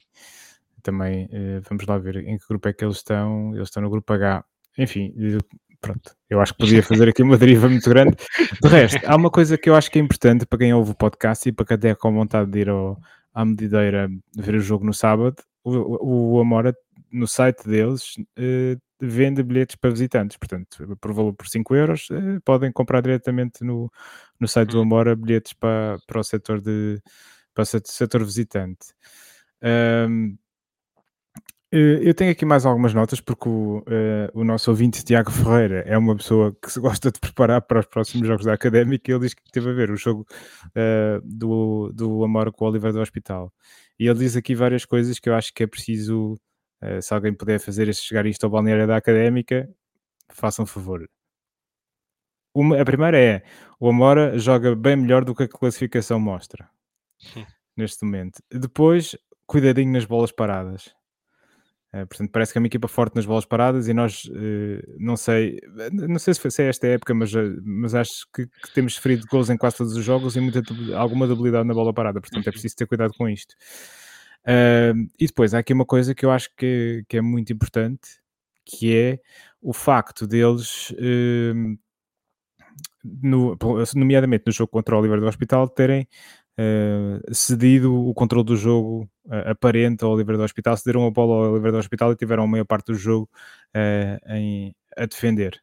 Também 0.81 1.25
uh, 1.25 1.61
vamos 1.67 1.85
lá 1.85 1.97
ver 1.97 2.15
em 2.25 2.37
que 2.37 2.47
grupo 2.47 2.69
é 2.69 2.73
que 2.73 2.85
eles 2.85 2.97
estão. 2.97 3.53
Eles 3.53 3.67
estão 3.67 3.83
no 3.83 3.89
grupo 3.89 4.13
H. 4.13 4.45
Enfim, 4.77 5.13
pronto, 5.81 6.15
eu 6.29 6.39
acho 6.39 6.53
que 6.53 6.59
podia 6.59 6.83
fazer 6.83 7.09
aqui 7.09 7.23
uma 7.23 7.37
deriva 7.37 7.67
muito 7.67 7.89
grande. 7.89 8.15
De 8.61 8.69
resto, 8.69 8.99
há 9.05 9.15
uma 9.15 9.29
coisa 9.29 9.57
que 9.57 9.69
eu 9.69 9.75
acho 9.75 9.89
que 9.89 9.99
é 9.99 10.01
importante 10.01 10.45
para 10.45 10.59
quem 10.59 10.73
ouve 10.73 10.91
o 10.91 10.95
podcast 10.95 11.49
e 11.49 11.51
para 11.51 11.65
quem 11.65 11.77
tem 11.77 11.95
com 11.95 12.13
vontade 12.13 12.51
de 12.51 12.59
ir 12.59 12.69
ao, 12.69 12.97
à 13.33 13.43
medideira 13.43 14.09
ver 14.35 14.55
o 14.55 14.59
jogo 14.59 14.85
no 14.85 14.93
sábado. 14.93 15.35
O, 15.63 16.37
o 16.37 16.39
Amora, 16.39 16.75
no 17.11 17.27
site 17.27 17.67
deles, 17.67 18.13
eh, 18.37 18.77
vende 18.99 19.43
bilhetes 19.43 19.75
para 19.75 19.89
visitantes, 19.89 20.37
portanto, 20.37 20.97
por 20.99 21.13
valor 21.13 21.33
por 21.33 21.47
5 21.47 21.75
euros, 21.75 22.07
eh, 22.11 22.39
podem 22.45 22.71
comprar 22.71 23.01
diretamente 23.01 23.63
no, 23.63 23.91
no 24.39 24.47
site 24.47 24.69
do 24.69 24.79
hum. 24.79 24.83
Amora 24.83 25.15
bilhetes 25.15 25.53
para, 25.53 25.97
para 26.07 26.19
o 26.19 26.23
setor 26.23 26.61
de 26.61 27.01
para 27.53 27.63
o 27.63 27.65
setor 27.65 28.23
visitante. 28.23 28.93
Um, 29.61 30.37
eu 31.71 32.13
tenho 32.13 32.31
aqui 32.31 32.43
mais 32.43 32.65
algumas 32.65 32.93
notas, 32.93 33.21
porque 33.21 33.47
o, 33.47 33.77
uh, 33.79 33.83
o 34.33 34.43
nosso 34.43 34.69
ouvinte 34.69 35.05
Tiago 35.05 35.31
Ferreira 35.31 35.83
é 35.87 35.97
uma 35.97 36.17
pessoa 36.17 36.53
que 36.61 36.69
se 36.69 36.81
gosta 36.81 37.09
de 37.09 37.17
preparar 37.17 37.61
para 37.61 37.79
os 37.79 37.85
próximos 37.85 38.27
jogos 38.27 38.45
da 38.45 38.53
Académica 38.53 39.09
e 39.09 39.13
ele 39.13 39.21
diz 39.21 39.33
que 39.33 39.41
teve 39.49 39.69
a 39.69 39.73
ver 39.73 39.89
o 39.89 39.95
jogo 39.95 40.25
uh, 40.67 41.21
do, 41.23 41.89
do 41.93 42.25
Amor 42.25 42.51
com 42.51 42.65
o 42.65 42.67
Oliver 42.67 42.91
do 42.91 42.99
Hospital. 42.99 43.53
E 43.97 44.05
ele 44.05 44.19
diz 44.19 44.35
aqui 44.35 44.53
várias 44.53 44.83
coisas 44.83 45.17
que 45.17 45.29
eu 45.29 45.33
acho 45.33 45.53
que 45.53 45.63
é 45.63 45.67
preciso, 45.67 46.33
uh, 46.83 47.01
se 47.01 47.13
alguém 47.13 47.33
puder 47.33 47.57
fazer 47.57 47.87
este, 47.87 48.05
chegar 48.05 48.25
isto 48.25 48.43
ao 48.43 48.49
balneário 48.49 48.85
da 48.85 48.97
Académica, 48.97 49.69
façam 50.29 50.63
um 50.63 50.67
favor. 50.67 51.09
Uma, 52.53 52.81
a 52.81 52.83
primeira 52.83 53.17
é, 53.17 53.43
o 53.79 53.87
Amora 53.87 54.37
joga 54.37 54.75
bem 54.75 54.97
melhor 54.97 55.23
do 55.23 55.33
que 55.33 55.43
a 55.43 55.47
classificação 55.47 56.19
mostra, 56.19 56.69
neste 57.77 58.03
momento. 58.03 58.43
Depois, 58.51 59.15
cuidadinho 59.47 59.93
nas 59.93 60.03
bolas 60.03 60.33
paradas 60.33 60.93
Uh, 61.93 62.07
portanto, 62.07 62.31
parece 62.31 62.53
que 62.53 62.57
é 62.57 62.61
uma 62.61 62.67
equipa 62.67 62.87
forte 62.87 63.17
nas 63.17 63.25
bolas 63.25 63.43
paradas 63.43 63.89
e 63.89 63.93
nós, 63.93 64.23
uh, 64.23 64.95
não 64.97 65.17
sei, 65.17 65.59
não 65.91 66.17
sei 66.19 66.33
se 66.33 66.39
foi 66.39 66.49
se 66.49 66.63
é 66.63 66.69
esta 66.69 66.87
época, 66.87 67.13
mas, 67.13 67.35
eh, 67.35 67.43
mas 67.61 67.93
acho 67.93 68.25
que, 68.33 68.47
que, 68.47 68.73
temos 68.73 68.93
sofrido 68.95 69.27
gols 69.29 69.49
em 69.49 69.57
quase 69.57 69.75
todos 69.75 69.93
os 69.97 70.05
jogos 70.05 70.37
e 70.37 70.39
muita, 70.39 70.61
alguma 70.95 71.27
debilidade 71.27 71.67
na 71.67 71.73
bola 71.73 71.93
parada, 71.93 72.21
portanto 72.21 72.45
é 72.45 72.47
uhum. 72.47 72.53
preciso 72.53 72.77
ter 72.77 72.87
cuidado 72.87 73.13
com 73.17 73.27
isto. 73.27 73.55
Uh, 74.45 75.05
e 75.19 75.27
depois 75.27 75.53
há 75.53 75.59
aqui 75.59 75.73
uma 75.73 75.85
coisa 75.85 76.15
que 76.15 76.25
eu 76.25 76.31
acho 76.31 76.49
que, 76.55 77.03
que 77.09 77.17
é 77.17 77.21
muito 77.21 77.51
importante, 77.51 78.21
que 78.63 78.95
é 78.95 79.19
o 79.61 79.73
facto 79.73 80.25
deles, 80.25 80.93
no, 83.03 83.57
nomeadamente 83.95 84.43
no 84.47 84.53
jogo 84.53 84.71
contra 84.71 84.95
o 84.95 84.99
Oliver 84.99 85.19
do 85.19 85.27
Hospital, 85.27 85.67
terem 85.67 86.07
uh, 86.59 87.33
cedido 87.33 87.93
o 87.93 88.13
controle 88.13 88.45
do 88.45 88.55
jogo 88.55 89.09
uh, 89.25 89.49
aparente 89.51 90.03
ao 90.03 90.11
Oliver 90.11 90.37
do 90.37 90.43
Hospital, 90.43 90.77
cederam 90.77 91.05
a 91.05 91.11
bola 91.11 91.47
ao 91.47 91.53
Oliver 91.53 91.71
do 91.71 91.77
Hospital 91.77 92.11
e 92.11 92.15
tiveram 92.15 92.43
a 92.43 92.47
maior 92.47 92.65
parte 92.65 92.87
do 92.87 92.95
jogo 92.95 93.29
uh, 93.75 94.33
em, 94.33 94.75
a 94.97 95.05
defender. 95.05 95.61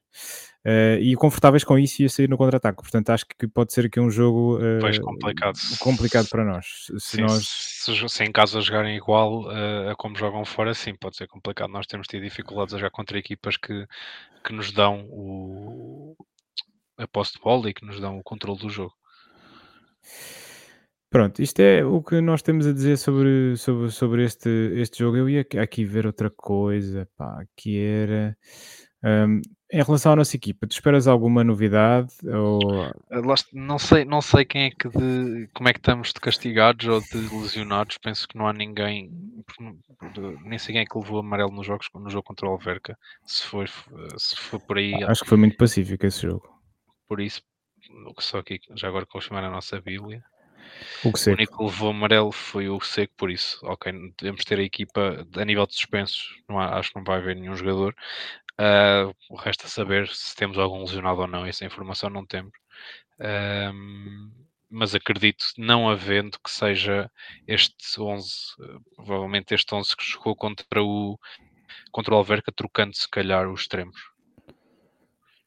Uh, 0.67 1.01
e 1.01 1.15
confortáveis 1.15 1.65
com 1.65 1.79
isso 1.79 2.03
e 2.03 2.05
a 2.05 2.11
sair 2.11 2.29
no 2.29 2.37
contra-ataque. 2.37 2.83
Portanto, 2.83 3.09
acho 3.11 3.25
que 3.39 3.47
pode 3.47 3.73
ser 3.73 3.87
aqui 3.87 3.99
um 3.99 4.11
jogo 4.11 4.59
uh, 4.59 5.03
complicado. 5.03 5.59
complicado 5.79 6.29
para 6.29 6.45
nós. 6.45 6.67
Se, 6.99 7.17
sim, 7.17 7.21
nós... 7.23 7.47
Se, 7.47 8.09
se, 8.09 8.25
em 8.25 8.31
casa 8.31 8.61
jogarem 8.61 8.97
igual 8.97 9.45
uh, 9.45 9.91
a 9.91 9.97
como 9.97 10.19
jogam 10.19 10.45
fora, 10.45 10.75
sim, 10.75 10.95
pode 10.95 11.17
ser 11.17 11.27
complicado. 11.27 11.71
Nós 11.71 11.87
temos 11.87 12.07
tido 12.07 12.23
dificuldades 12.23 12.75
a 12.75 12.79
jogar 12.79 12.91
contra 12.91 13.19
equipas 13.19 13.57
que, 13.57 13.87
que 14.45 14.53
nos 14.53 14.71
dão 14.71 15.07
o, 15.09 16.15
a 16.99 17.07
posse 17.07 17.35
de 17.35 17.41
bola 17.41 17.71
e 17.71 17.75
que 17.75 17.87
nos 17.87 17.99
dão 17.99 18.19
o 18.19 18.23
controle 18.23 18.59
do 18.59 18.69
jogo. 18.69 18.93
Pronto, 21.11 21.41
isto 21.41 21.61
é 21.61 21.85
o 21.85 22.03
que 22.03 22.21
nós 22.21 22.43
temos 22.43 22.67
a 22.67 22.73
dizer 22.73 22.99
sobre, 22.99 23.57
sobre, 23.57 23.91
sobre 23.91 24.25
este, 24.25 24.49
este 24.77 24.99
jogo. 24.99 25.17
Eu 25.17 25.29
ia 25.29 25.47
aqui 25.63 25.85
ver 25.85 26.07
outra 26.07 26.31
coisa, 26.31 27.09
pá, 27.17 27.45
que 27.57 27.79
era 27.79 28.37
um, 29.03 29.41
em 29.71 29.83
relação 29.83 30.13
à 30.13 30.17
nossa 30.17 30.35
equipa, 30.35 30.67
tu 30.67 30.73
esperas 30.73 31.07
alguma 31.07 31.45
novidade? 31.45 32.13
Ou... 32.27 32.85
Eh, 33.11 33.23
não 33.53 33.79
sei, 33.79 34.05
não 34.05 34.21
sei 34.21 34.45
quem 34.45 34.65
é 34.65 34.71
que 34.71 34.89
de, 34.89 35.49
como 35.55 35.69
é 35.69 35.73
que 35.73 35.79
estamos 35.79 36.09
de 36.09 36.21
castigados 36.21 36.87
ou 36.87 37.01
de 37.01 37.17
lesionados. 37.35 37.99
Penso 37.99 38.27
que 38.27 38.37
não 38.37 38.49
há 38.49 38.53
ninguém, 38.53 39.11
nem 40.45 40.59
sei 40.59 40.73
quem 40.73 40.83
é 40.83 40.87
que 40.87 40.99
levou 40.99 41.21
amarelo 41.21 41.53
nos 41.53 41.67
jogos, 41.67 41.89
no 41.95 42.11
jogo 42.11 42.25
contra 42.25 42.49
o 42.49 42.51
Alverca. 42.51 42.99
Se 43.25 43.45
foi, 43.45 43.67
se 44.17 44.37
foi 44.37 44.59
por 44.59 44.79
aí. 44.79 44.95
Acho 45.05 45.23
que 45.23 45.29
foi 45.29 45.39
muito 45.39 45.57
pacífico 45.57 46.07
esse 46.07 46.23
jogo. 46.23 46.49
Por 47.07 47.21
isso, 47.21 47.43
só 48.19 48.39
aqui, 48.39 48.59
já 48.75 48.89
agora 48.89 49.07
confirmar 49.07 49.45
a 49.45 49.51
nossa 49.51 49.81
Bíblia. 49.81 50.25
O, 51.05 51.09
o 51.09 51.33
único 51.33 51.59
que 51.59 51.65
levou 51.65 51.91
amarelo 51.91 52.33
foi 52.33 52.69
o 52.69 52.81
Seco, 52.81 53.15
por 53.17 53.31
isso, 53.31 53.59
ok, 53.63 53.93
devemos 54.19 54.45
ter 54.45 54.59
a 54.59 54.63
equipa 54.63 55.27
a 55.37 55.45
nível 55.45 55.67
de 55.67 55.75
suspensos, 55.75 56.37
não 56.49 56.59
há, 56.59 56.79
acho 56.79 56.91
que 56.91 56.97
não 56.97 57.05
vai 57.05 57.19
haver 57.19 57.37
nenhum 57.37 57.57
jogador. 57.57 57.95
Uh, 58.61 59.15
o 59.31 59.37
resto 59.37 59.67
a 59.67 59.69
saber 59.69 60.09
se 60.09 60.35
temos 60.35 60.59
algum 60.59 60.81
lesionado 60.81 61.21
ou 61.21 61.27
não, 61.29 61.47
essa 61.47 61.65
informação 61.65 62.11
não 62.11 62.27
temos. 62.27 62.53
Um, 63.21 64.31
mas 64.71 64.95
acredito, 64.95 65.47
não 65.57 65.89
havendo, 65.89 66.39
que 66.45 66.51
seja 66.51 67.11
este 67.47 68.01
11, 68.01 68.31
provavelmente 68.97 69.55
este 69.55 69.75
11 69.75 69.97
que 69.97 70.05
jogou 70.05 70.37
contra 70.37 70.83
o, 70.83 71.19
contra 71.91 72.15
o 72.15 72.17
Alverca, 72.19 72.53
trocando 72.53 72.97
se 72.97 73.09
calhar 73.09 73.49
os 73.49 73.63
extremos. 73.63 73.97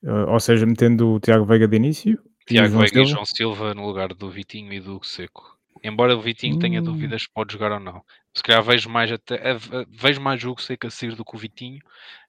Uh, 0.03 0.29
ou 0.29 0.39
seja, 0.39 0.65
metendo 0.65 1.09
o 1.09 1.19
Tiago 1.19 1.45
Veiga 1.45 1.67
de 1.67 1.75
início? 1.75 2.30
Tiago 2.45 2.79
Veiga 2.79 3.01
e 3.01 3.05
João 3.05 3.25
Silva 3.25 3.73
no 3.73 3.85
lugar 3.85 4.13
do 4.13 4.29
Vitinho 4.29 4.73
e 4.73 4.79
do 4.79 5.01
Seco. 5.03 5.57
Embora 5.83 6.15
o 6.15 6.21
Vitinho 6.21 6.55
hum. 6.55 6.59
tenha 6.59 6.81
dúvidas 6.81 7.23
se 7.23 7.29
pode 7.33 7.53
jogar 7.53 7.71
ou 7.71 7.79
não. 7.79 8.03
Se 8.33 8.43
calhar 8.43 8.63
vejo 8.63 8.89
mais 8.89 9.11
até 9.11 9.55
vejo 9.89 10.21
mais 10.21 10.43
o 10.43 10.55
Seco 10.57 10.87
a 10.87 10.91
sair 10.91 11.15
do 11.15 11.25
que 11.25 11.35
o 11.35 11.39
Vitinho, 11.39 11.81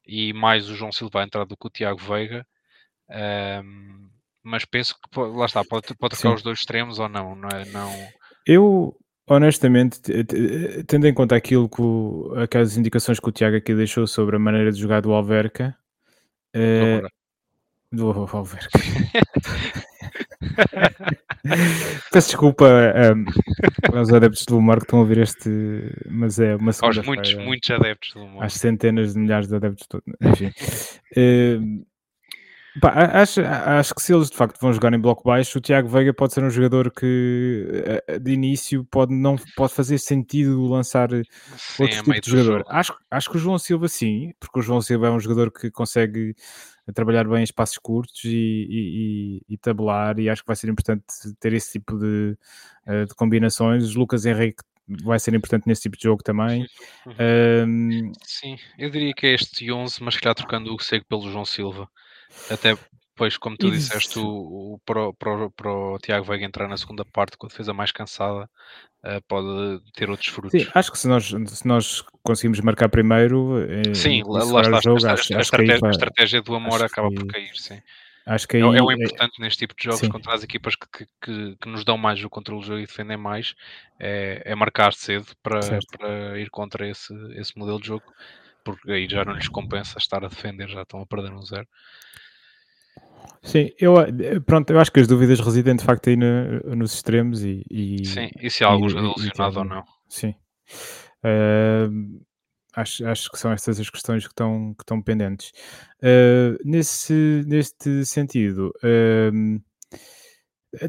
e 0.06 0.32
mais 0.32 0.68
o 0.68 0.74
João 0.74 0.92
Silva 0.92 1.20
a 1.20 1.24
entrar 1.24 1.44
do 1.44 1.56
que 1.56 1.66
o 1.66 1.70
Tiago 1.70 2.00
Veiga. 2.00 2.46
Um, 3.08 4.08
mas 4.42 4.64
penso 4.64 4.96
que 4.96 5.20
lá 5.20 5.46
está, 5.46 5.64
pode, 5.64 5.94
pode 5.94 6.16
ficar 6.16 6.34
os 6.34 6.42
dois 6.42 6.58
extremos 6.58 6.98
ou 6.98 7.08
não, 7.08 7.36
não 7.36 7.48
é? 7.48 7.64
Não... 7.66 7.90
Eu 8.46 8.96
honestamente, 9.26 10.00
tendo 10.86 11.06
em 11.06 11.14
conta 11.14 11.36
aquilo 11.36 11.68
que 11.68 11.80
o, 11.80 12.34
aquelas 12.36 12.76
indicações 12.76 13.20
que 13.20 13.28
o 13.28 13.32
Tiago 13.32 13.56
aqui 13.56 13.74
deixou 13.74 14.06
sobre 14.06 14.36
a 14.36 14.38
maneira 14.38 14.72
de 14.72 14.80
jogar 14.80 15.00
do 15.00 15.12
Alverca, 15.12 15.76
uh, 16.54 17.08
do 17.90 18.10
Alverca. 18.10 18.78
Peço 22.12 22.28
desculpa 22.28 22.64
um, 22.64 23.96
aos 23.96 24.12
adeptos 24.12 24.44
do 24.46 24.58
humor 24.58 24.78
que 24.78 24.84
estão 24.84 25.00
a 25.00 25.02
ouvir 25.02 25.18
este, 25.18 25.48
mas 26.08 26.38
é 26.38 26.54
uma 26.56 26.72
segunda 26.72 26.98
Aos 26.98 27.06
muitos, 27.06 27.34
muitos 27.34 27.70
adeptos 27.70 28.12
do 28.14 28.24
humor. 28.24 28.44
Às 28.44 28.54
centenas 28.54 29.14
de 29.14 29.18
milhares 29.18 29.48
de 29.48 29.56
adeptos, 29.56 29.88
enfim. 30.22 30.52
uh, 31.16 31.84
pá, 32.80 32.92
acho, 33.20 33.40
acho 33.40 33.94
que 33.94 34.02
se 34.02 34.14
eles 34.14 34.30
de 34.30 34.36
facto 34.36 34.60
vão 34.60 34.72
jogar 34.72 34.92
em 34.92 35.00
bloco 35.00 35.24
baixo, 35.24 35.58
o 35.58 35.60
Tiago 35.60 35.88
Veiga 35.88 36.14
pode 36.14 36.32
ser 36.32 36.44
um 36.44 36.50
jogador 36.50 36.92
que 36.92 38.02
eh, 38.06 38.18
de 38.20 38.32
início 38.32 38.84
pode, 38.84 39.12
não, 39.12 39.36
pode 39.56 39.72
fazer 39.72 39.98
sentido 39.98 40.64
lançar 40.68 41.08
sim, 41.10 41.82
outro 41.82 42.02
tipo 42.04 42.20
de 42.20 42.30
jogador. 42.30 42.64
Acho, 42.68 42.96
acho 43.10 43.30
que 43.30 43.36
o 43.36 43.40
João 43.40 43.58
Silva 43.58 43.88
sim, 43.88 44.32
porque 44.38 44.60
o 44.60 44.62
João 44.62 44.80
Silva 44.80 45.08
é 45.08 45.10
um 45.10 45.20
jogador 45.20 45.50
que 45.50 45.70
consegue 45.72 46.36
a 46.86 46.92
trabalhar 46.92 47.24
bem 47.28 47.42
espaços 47.42 47.78
curtos 47.78 48.24
e, 48.24 48.66
e, 48.68 49.42
e, 49.48 49.56
tabular, 49.56 50.18
e 50.18 50.28
acho 50.28 50.42
que 50.42 50.46
vai 50.46 50.56
ser 50.56 50.68
importante 50.68 51.04
ter 51.38 51.52
esse 51.52 51.72
tipo 51.72 51.98
de, 51.98 52.36
eh, 52.86 53.04
de 53.04 53.14
combinações. 53.14 53.94
Lucas 53.94 54.26
Henrique 54.26 54.62
vai 54.88 55.18
ser 55.18 55.34
importante 55.34 55.66
nesse 55.66 55.82
tipo 55.82 55.96
de 55.96 56.02
jogo 56.02 56.22
também. 56.22 56.66
Um... 57.06 58.12
Sim, 58.24 58.56
eu 58.78 58.90
diria 58.90 59.14
que 59.14 59.26
é 59.26 59.34
este 59.34 59.70
11, 59.70 60.02
mas 60.02 60.16
que 60.16 60.22
calhar 60.22 60.34
trocando 60.34 60.74
o 60.74 60.78
Seco 60.78 61.06
pelo 61.06 61.30
João 61.30 61.44
Silva. 61.44 61.88
Até 62.50 62.76
depois, 63.14 63.36
como 63.36 63.56
tu 63.58 63.70
disseste, 63.70 64.18
o, 64.18 64.24
o, 64.24 64.80
para, 64.86 65.12
para, 65.12 65.50
para 65.50 65.70
o 65.70 65.98
Tiago 65.98 66.24
Veiga 66.24 66.46
entrar 66.46 66.66
na 66.66 66.78
segunda 66.78 67.04
parte 67.04 67.36
com 67.36 67.46
a 67.46 67.48
defesa 67.48 67.74
mais 67.74 67.92
cansada, 67.92 68.48
uh, 69.04 69.22
pode 69.28 69.82
ter 69.92 70.08
outros 70.08 70.28
frutos. 70.28 70.58
Sim, 70.58 70.68
acho 70.74 70.90
que 70.90 70.98
se 70.98 71.06
nós, 71.06 71.26
se 71.26 71.66
nós 71.66 72.02
conseguimos 72.22 72.60
marcar 72.60 72.88
primeiro, 72.88 73.58
eh, 73.70 73.94
sim, 73.94 74.22
lá, 74.24 74.42
lá 74.44 74.62
está, 74.62 74.80
jogo, 74.80 75.06
a, 75.06 75.12
acho, 75.12 75.34
a, 75.34 75.36
acho 75.36 75.40
estratégia, 75.40 75.86
a, 75.86 75.90
estratégia, 75.90 76.42
do 76.42 76.54
amor 76.54 76.82
acaba 76.82 77.10
que, 77.10 77.16
por 77.16 77.26
cair, 77.26 77.54
sim. 77.54 77.80
Acho 78.24 78.48
que 78.48 78.56
é, 78.56 78.62
aí, 78.62 78.76
é, 78.76 78.82
o 78.82 78.90
importante 78.90 79.40
neste 79.40 79.58
tipo 79.58 79.74
de 79.76 79.84
jogos 79.84 80.00
sim. 80.00 80.08
contra 80.08 80.32
as 80.32 80.42
equipas 80.42 80.74
que, 80.74 80.86
que, 81.20 81.56
que, 81.60 81.68
nos 81.68 81.84
dão 81.84 81.98
mais 81.98 82.22
o 82.24 82.30
controle 82.30 82.62
do 82.62 82.66
jogo 82.66 82.78
e 82.78 82.86
defendem 82.86 83.16
mais, 83.16 83.54
é, 84.00 84.40
é 84.44 84.54
marcar 84.54 84.94
cedo 84.94 85.26
para, 85.42 85.60
para 85.98 86.38
ir 86.40 86.48
contra 86.48 86.88
esse, 86.88 87.12
esse 87.32 87.58
modelo 87.58 87.80
de 87.80 87.88
jogo, 87.88 88.04
porque 88.64 88.90
aí 88.90 89.06
já 89.06 89.22
não 89.24 89.34
lhes 89.34 89.48
compensa 89.48 89.98
estar 89.98 90.24
a 90.24 90.28
defender, 90.28 90.68
já 90.68 90.82
estão 90.82 91.02
a 91.02 91.06
perder 91.06 91.32
um 91.32 91.42
zero. 91.42 91.66
Sim, 93.42 93.70
eu, 93.78 94.00
eh, 94.00 94.38
pronto, 94.46 94.70
eu 94.70 94.78
acho 94.78 94.92
que 94.92 95.00
as 95.00 95.08
dúvidas 95.08 95.40
residem 95.40 95.74
de 95.74 95.84
facto 95.84 96.08
aí 96.08 96.16
no, 96.16 96.76
nos 96.76 96.94
extremos 96.94 97.42
e, 97.42 97.64
e, 97.68 98.04
Sim, 98.04 98.30
e 98.40 98.48
se 98.48 98.62
há 98.62 98.68
algum 98.68 98.86
lesionado 98.86 99.58
ou 99.58 99.64
não. 99.64 99.84
Sim. 100.08 100.34
Uh, 101.24 102.20
acho, 102.74 103.06
acho 103.06 103.30
que 103.30 103.38
são 103.38 103.52
estas 103.52 103.80
as 103.80 103.90
questões 103.90 104.24
que 104.24 104.32
estão, 104.32 104.74
que 104.74 104.82
estão 104.82 105.02
pendentes. 105.02 105.52
Uh, 106.00 106.56
nesse, 106.64 107.42
neste 107.46 108.04
sentido, 108.04 108.72
uh, 108.84 109.60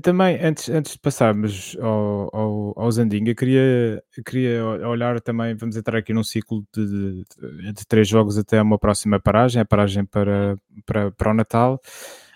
também, 0.01 0.39
antes, 0.41 0.69
antes 0.69 0.93
de 0.93 0.99
passarmos 0.99 1.75
ao, 1.81 2.29
ao, 2.33 2.73
ao 2.77 2.91
Zandinga, 2.91 3.35
queria, 3.35 4.01
queria 4.25 4.63
olhar 4.87 5.19
também, 5.19 5.55
vamos 5.55 5.75
entrar 5.75 5.97
aqui 5.97 6.13
num 6.13 6.23
ciclo 6.23 6.63
de, 6.73 6.85
de, 6.85 7.73
de, 7.73 7.85
três 7.85 8.07
jogos 8.07 8.37
até 8.37 8.61
uma 8.61 8.79
próxima 8.79 9.19
paragem, 9.19 9.61
a 9.61 9.65
paragem 9.65 10.05
para, 10.05 10.57
para, 10.85 11.11
para 11.11 11.31
o 11.31 11.33
Natal. 11.33 11.81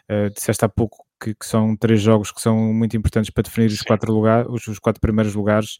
Uh, 0.09 0.29
disseste 0.33 0.63
há 0.63 0.69
pouco 0.69 1.05
que, 1.21 1.33
que, 1.33 1.45
são 1.45 1.75
três 1.75 2.01
jogos 2.01 2.31
que 2.31 2.39
são 2.39 2.73
muito 2.73 2.95
importantes 2.95 3.29
para 3.29 3.43
definir 3.43 3.67
os 3.67 3.81
quatro, 3.81 4.13
lugar, 4.13 4.49
os, 4.49 4.65
os, 4.67 4.79
quatro 4.79 5.01
primeiros 5.01 5.33
lugares. 5.35 5.79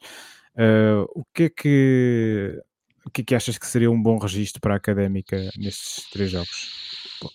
Uh, 0.55 1.07
o 1.15 1.23
que 1.33 1.43
é 1.43 1.49
que 1.49 2.61
o 3.05 3.09
que 3.09 3.21
é 3.21 3.23
que 3.23 3.35
achas 3.35 3.57
que 3.57 3.65
seria 3.65 3.89
um 3.89 4.01
bom 4.01 4.17
registro 4.17 4.59
para 4.59 4.73
a 4.73 4.77
académica 4.77 5.37
nestes 5.57 6.09
três 6.11 6.29
jogos? 6.29 6.87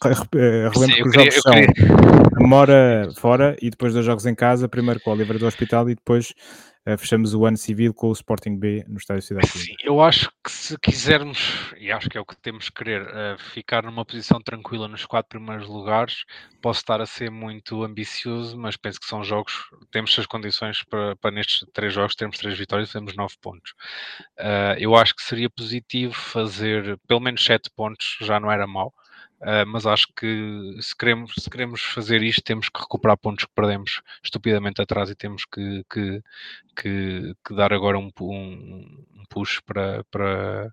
Relembro 0.03 0.81
Sim, 0.87 1.03
que 1.03 1.09
os 1.09 1.11
queria, 1.11 1.31
jogos 1.31 1.43
são 1.43 1.53
queria... 1.53 2.47
Mora 2.47 3.09
fora 3.17 3.57
e 3.61 3.71
depois 3.71 3.95
dois 3.95 4.05
jogos 4.05 4.27
em 4.27 4.35
casa, 4.35 4.69
primeiro 4.69 5.01
com 5.01 5.11
o 5.11 5.13
Oliver 5.15 5.39
do 5.39 5.47
Hospital 5.47 5.89
e 5.89 5.95
depois 5.95 6.35
fechamos 6.99 7.33
o 7.35 7.47
ano 7.47 7.57
civil 7.57 7.95
com 7.95 8.09
o 8.09 8.13
Sporting 8.13 8.57
B 8.57 8.85
no 8.89 8.99
Estádio 8.99 9.23
Cidade 9.23 9.47
Sim, 9.47 9.75
eu 9.85 10.01
acho 10.01 10.31
que 10.43 10.51
se 10.51 10.77
quisermos, 10.79 11.73
e 11.79 11.93
acho 11.93 12.09
que 12.09 12.19
é 12.19 12.21
o 12.21 12.25
que 12.25 12.37
temos 12.37 12.69
que 12.69 12.75
querer, 12.75 13.03
uh, 13.03 13.39
ficar 13.39 13.85
numa 13.85 14.05
posição 14.05 14.41
tranquila 14.41 14.89
nos 14.89 15.07
quatro 15.07 15.39
primeiros 15.39 15.69
lugares, 15.69 16.25
posso 16.61 16.81
estar 16.81 17.01
a 17.01 17.07
ser 17.07 17.31
muito 17.31 17.85
ambicioso, 17.85 18.59
mas 18.59 18.77
penso 18.77 18.99
que 19.01 19.07
são 19.07 19.23
jogos, 19.23 19.55
temos 19.91 20.19
as 20.19 20.27
condições 20.27 20.83
para, 20.83 21.15
para 21.17 21.31
nestes 21.31 21.65
três 21.73 21.93
jogos 21.93 22.17
termos 22.17 22.39
três 22.39 22.59
vitórias 22.59 22.91
e 22.91 22.93
temos 22.93 23.15
nove 23.15 23.35
pontos. 23.41 23.73
Uh, 24.39 24.75
eu 24.79 24.97
acho 24.97 25.15
que 25.15 25.23
seria 25.23 25.49
positivo 25.49 26.15
fazer 26.15 26.99
pelo 27.07 27.21
menos 27.21 27.45
sete 27.45 27.71
pontos, 27.71 28.17
já 28.21 28.41
não 28.41 28.51
era 28.51 28.67
mau. 28.67 28.93
Uh, 29.43 29.67
mas 29.67 29.87
acho 29.87 30.07
que 30.17 30.77
se 30.81 30.97
queremos, 30.97 31.33
se 31.37 31.51
queremos 31.51 31.83
fazer 31.83 32.23
isto, 32.23 32.43
temos 32.43 32.69
que 32.69 32.81
recuperar 32.81 33.19
pontos 33.19 33.45
que 33.45 33.53
perdemos 33.53 34.01
estupidamente 34.23 34.81
atrás 34.81 35.11
e 35.11 35.17
temos 35.17 35.45
que, 35.45 35.85
que, 35.91 36.23
que, 36.77 37.35
que 37.45 37.55
dar 37.55 37.73
agora 37.73 37.99
um, 37.99 38.09
um, 38.21 39.05
um 39.17 39.25
push 39.29 39.61
para, 39.67 40.05
para, 40.05 40.73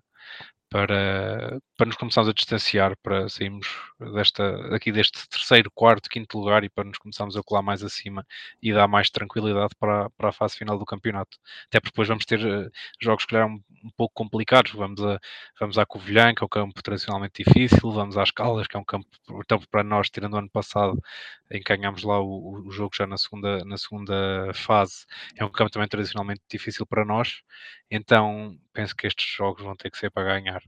para, 0.70 1.60
para 1.76 1.86
nos 1.86 1.96
começarmos 1.96 2.30
a 2.30 2.32
distanciar, 2.32 2.96
para 3.02 3.28
sairmos 3.28 3.66
desta, 4.14 4.74
aqui 4.74 4.92
deste 4.92 5.28
terceiro, 5.28 5.70
quarto, 5.74 6.08
quinto 6.08 6.38
lugar 6.38 6.62
e 6.62 6.68
para 6.70 6.84
nos 6.84 6.96
começarmos 6.96 7.36
a 7.36 7.42
colar 7.42 7.60
mais 7.60 7.82
acima 7.82 8.24
e 8.62 8.72
dar 8.72 8.86
mais 8.86 9.10
tranquilidade 9.10 9.74
para, 9.78 10.08
para 10.10 10.28
a 10.28 10.32
fase 10.32 10.56
final 10.56 10.78
do 10.78 10.86
campeonato. 10.86 11.36
Até 11.66 11.80
porque 11.80 11.90
depois 11.90 12.08
vamos 12.08 12.24
ter 12.24 12.38
uh, 12.40 12.70
jogos 13.00 13.24
que 13.26 13.34
eram 13.34 13.60
um 13.84 13.90
pouco 13.96 14.14
complicados. 14.14 14.72
Vamos 14.72 15.02
a, 15.04 15.18
vamos 15.58 15.76
à 15.76 15.84
Covilhã, 15.84 16.32
que 16.34 16.44
é 16.44 16.46
um 16.46 16.48
campo 16.48 16.80
tradicionalmente 16.82 17.42
difícil, 17.44 17.90
vamos 17.90 18.16
às 18.16 18.30
Caldas, 18.30 18.68
que 18.68 18.76
é 18.76 18.80
um 18.80 18.84
campo, 18.84 19.08
então, 19.44 19.60
para 19.70 19.82
nós, 19.82 20.08
tirando 20.08 20.34
o 20.34 20.38
ano 20.38 20.50
passado, 20.50 21.02
em 21.50 21.60
que 21.60 21.76
ganhámos 21.76 22.04
lá 22.04 22.20
o, 22.20 22.62
o 22.66 22.70
jogo 22.70 22.94
já 22.94 23.06
na 23.06 23.18
segunda, 23.18 23.64
na 23.64 23.76
segunda 23.76 24.52
fase, 24.54 25.04
é 25.36 25.44
um 25.44 25.50
campo 25.50 25.70
também 25.70 25.88
tradicionalmente 25.88 26.42
difícil 26.48 26.86
para 26.86 27.04
nós. 27.04 27.42
Então, 27.90 28.56
penso 28.72 28.94
que 28.94 29.06
estes 29.06 29.26
jogos 29.26 29.62
vão 29.62 29.74
ter 29.74 29.90
que 29.90 29.98
ser 29.98 30.10
para 30.10 30.24
ganhar. 30.24 30.62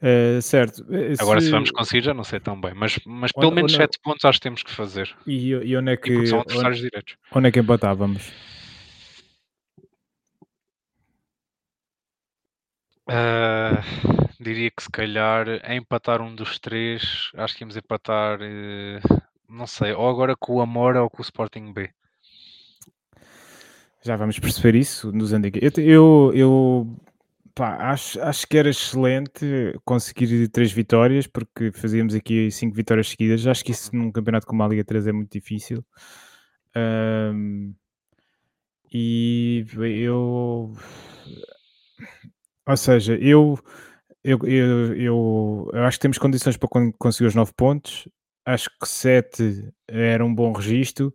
Uh, 0.00 0.40
certo. 0.42 0.84
Se... 0.84 1.22
Agora, 1.22 1.40
se 1.40 1.50
vamos 1.50 1.70
conseguir, 1.70 2.04
já 2.04 2.14
não 2.14 2.22
sei 2.22 2.38
tão 2.38 2.60
bem, 2.60 2.72
mas, 2.74 2.98
mas 3.06 3.32
pelo 3.32 3.50
menos 3.50 3.72
7 3.72 3.98
pontos 4.00 4.24
acho 4.24 4.38
que 4.38 4.42
temos 4.42 4.62
que 4.62 4.70
fazer. 4.70 5.14
E, 5.26 5.48
e 5.48 5.76
onde 5.76 5.92
é 5.92 5.96
que. 5.96 6.12
E 6.12 6.26
são 6.26 6.40
adversários 6.40 6.78
onde, 6.78 6.90
diretos. 6.90 7.16
Onde 7.32 7.48
é 7.48 7.52
que 7.52 7.60
empatávamos? 7.60 8.32
Uh, 13.08 13.80
diria 14.40 14.70
que 14.70 14.82
se 14.82 14.90
calhar 14.90 15.46
empatar 15.72 16.20
um 16.20 16.34
dos 16.34 16.58
três, 16.58 17.30
acho 17.36 17.56
que 17.56 17.62
íamos 17.62 17.76
empatar, 17.76 18.40
uh, 18.40 19.22
não 19.48 19.66
sei, 19.66 19.92
ou 19.92 20.08
agora 20.08 20.36
com 20.36 20.56
o 20.56 20.60
Amora 20.60 21.02
ou 21.02 21.08
com 21.08 21.22
o 21.22 21.24
Sporting 21.24 21.72
B. 21.72 21.90
Já 24.06 24.14
vamos 24.16 24.38
perceber 24.38 24.76
isso 24.78 25.10
nos 25.10 25.32
Andiga. 25.32 25.58
Eu, 25.78 26.32
eu, 26.32 26.96
pá, 27.52 27.90
acho, 27.90 28.22
acho 28.22 28.46
que 28.46 28.56
era 28.56 28.70
excelente 28.70 29.44
conseguir 29.84 30.46
três 30.46 30.70
vitórias, 30.70 31.26
porque 31.26 31.72
fazíamos 31.72 32.14
aqui 32.14 32.48
cinco 32.52 32.76
vitórias 32.76 33.08
seguidas. 33.08 33.44
Acho 33.48 33.64
que 33.64 33.72
isso 33.72 33.90
num 33.96 34.12
campeonato 34.12 34.46
como 34.46 34.62
a 34.62 34.68
Liga 34.68 34.84
3 34.84 35.08
é 35.08 35.12
muito 35.12 35.32
difícil. 35.32 35.84
Um, 36.76 37.74
e 38.92 39.66
eu 40.04 40.72
ou 42.64 42.76
seja, 42.76 43.16
eu, 43.16 43.58
eu, 44.22 44.38
eu, 44.44 44.94
eu, 44.96 45.70
eu 45.72 45.84
acho 45.84 45.98
que 45.98 46.02
temos 46.02 46.18
condições 46.18 46.56
para 46.56 46.68
conseguir 46.96 47.26
os 47.26 47.34
9 47.34 47.52
pontos. 47.56 48.08
Acho 48.44 48.70
que 48.80 48.88
7 48.88 49.68
era 49.88 50.24
um 50.24 50.32
bom 50.32 50.52
registro. 50.52 51.12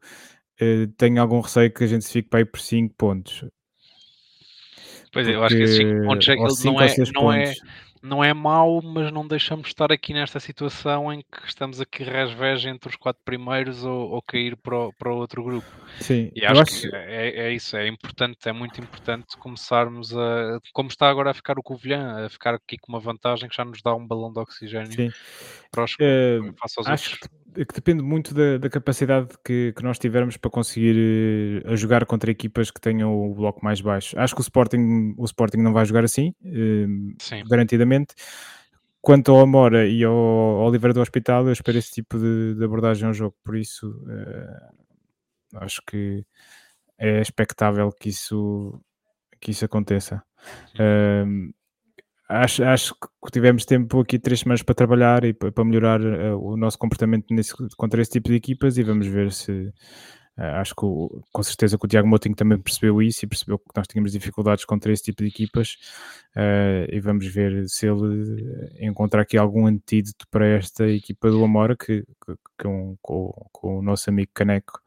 Uh, 0.62 0.88
tenho 0.97 1.19
algum 1.19 1.39
receio 1.39 1.74
que 1.74 1.84
a 1.84 1.88
gente 1.88 2.08
fique 2.08 2.30
para 2.30 2.39
aí 2.39 2.45
por 2.45 2.60
5 2.60 2.93
pontos. 2.95 3.43
Pois 5.12 5.28
é, 5.28 5.36
eu 5.36 5.43
acho 5.43 5.56
que 5.56 5.67
5 5.67 6.04
pontos 6.06 6.28
é, 6.30 6.36
não, 6.36 6.82
é, 6.82 6.95
não, 7.13 7.34
é, 7.34 7.54
não 8.02 8.24
é 8.24 8.34
mau, 8.34 8.82
mas 8.82 9.12
não 9.12 9.28
deixamos 9.28 9.63
de 9.63 9.69
estar 9.69 9.91
aqui 9.91 10.13
nesta 10.13 10.39
situação 10.39 11.12
em 11.12 11.21
que 11.21 11.47
estamos 11.47 11.82
aqui 11.82 12.04
resvés 12.04 12.63
entre 12.65 12.89
os 12.89 12.95
quatro 12.95 13.21
primeiros 13.26 13.84
ou, 13.84 14.12
ou 14.12 14.21
cair 14.21 14.56
para 14.56 14.78
o, 14.78 14.93
para 14.93 15.13
outro 15.13 15.43
grupo. 15.43 15.67
Sim, 16.00 16.32
e 16.34 16.45
acho, 16.45 16.62
acho... 16.62 16.82
que 16.82 16.95
é, 16.95 17.47
é, 17.47 17.54
isso, 17.54 17.76
é 17.76 17.88
importante, 17.88 18.47
é 18.47 18.54
muito 18.54 18.80
importante 18.80 19.36
começarmos 19.38 20.15
a, 20.15 20.60
como 20.74 20.89
está 20.89 21.10
agora 21.10 21.32
a 21.32 21.34
ficar 21.34 21.60
o 21.60 21.63
Covilhã, 21.63 22.26
a 22.26 22.30
ficar 22.30 22.56
aqui 22.56 22.78
com 22.78 22.91
uma 22.93 23.00
vantagem 23.00 23.50
que 23.50 23.56
já 23.56 23.65
nos 23.65 23.82
dá 23.82 23.93
um 23.93 24.08
balão 24.08 24.32
de 24.32 24.39
oxigênio 24.39 24.93
Sim. 24.93 25.12
para 25.71 25.84
os, 25.84 25.91
uh, 25.93 26.56
acho 26.63 26.80
outros. 26.80 27.17
Que, 27.17 27.28
que 27.54 27.74
depende 27.74 28.02
muito 28.02 28.34
da, 28.34 28.58
da 28.58 28.70
capacidade 28.70 29.30
que, 29.44 29.74
que, 29.76 29.84
nós 29.84 30.00
tivermos 30.00 30.38
para 30.38 30.50
conseguir 30.50 31.64
uh, 31.66 31.76
jogar 31.76 32.06
contra 32.06 32.32
equipas 32.32 32.72
que 32.72 32.80
tenham 32.80 33.14
o 33.14 33.34
bloco 33.34 33.64
mais 33.64 33.82
baixo. 33.82 34.18
Acho 34.20 34.34
que 34.34 34.42
o 34.42 34.44
Sporting, 34.44 35.14
o 35.18 35.26
Sporting 35.26 35.58
não 35.58 35.74
vai 35.74 35.86
jogar 35.86 36.04
assim, 36.04 36.34
uh, 36.44 37.50
garantidamente 37.50 38.16
Quanto 39.02 39.32
ao 39.32 39.40
Amora 39.40 39.88
e 39.88 40.04
ao 40.04 40.14
Oliveira 40.14 40.94
do 40.94 41.02
Hospital, 41.02 41.48
eu 41.48 41.54
espero 41.54 41.76
esse 41.80 41.92
tipo 41.92 42.20
de, 42.20 42.54
de 42.54 42.64
abordagem 42.64 43.08
ao 43.08 43.14
jogo, 43.14 43.36
por 43.44 43.58
isso 43.58 43.90
uh, 43.90 45.58
acho 45.58 45.82
que 45.88 46.24
é 47.00 47.20
expectável 47.20 47.92
que 47.92 48.10
isso, 48.10 48.80
que 49.40 49.50
isso 49.50 49.66
aconteça. 49.66 50.22
Uh, 50.76 51.52
acho, 52.32 52.63
acho 52.63 52.96
que 52.96 53.32
tivemos 53.32 53.65
tempo 53.65 54.00
aqui 54.00 54.17
três 54.20 54.41
semanas 54.41 54.63
para 54.63 54.76
trabalhar 54.76 55.24
e 55.24 55.34
para 55.34 55.65
melhorar 55.65 56.02
uh, 56.02 56.39
o 56.39 56.58
nosso 56.58 56.78
comportamento 56.78 57.26
nesse, 57.32 57.54
contra 57.78 58.02
esse 58.02 58.12
tipo 58.12 58.30
de 58.30 58.36
equipas 58.36 58.78
e 58.78 58.84
vamos 58.84 59.08
ver 59.08 59.32
se 59.32 59.72
Uh, 60.38 60.56
acho 60.56 60.74
que 60.74 60.86
o, 60.86 61.22
com 61.32 61.44
certeza 61.44 61.78
que 61.78 61.86
o 61.86 61.88
Tiago 61.88 62.08
Motinho 62.08 62.36
também 62.36 62.58
percebeu 62.58 63.02
isso 63.02 63.26
e 63.26 63.28
percebeu 63.28 63.60
que 63.60 63.65
nós 63.76 63.86
tínhamos 63.86 64.13
dificuldades 64.13 64.63
contra 64.63 64.91
esse 64.91 65.04
tipo 65.04 65.22
de 65.22 65.28
equipas 65.30 65.78
uh, 66.38 66.88
e 66.89 67.00
vamos 67.02 67.28
ver 67.28 67.67
se 67.67 67.86
ele 67.86 68.78
encontrar 68.80 69.22
aqui 69.24 69.38
algum 69.38 69.67
antídoto 69.67 70.26
para 70.32 70.48
esta 70.48 70.88
equipa 70.88 71.30
do 71.30 71.44
Amora 71.44 71.76
que, 71.76 72.04
que, 72.26 72.36
que 72.58 72.67
um, 72.67 72.96
com, 73.02 73.32
com, 73.52 73.80
o 73.80 73.82
nosso 73.82 74.10
amigo 74.10 74.32
Caneco 74.34 74.80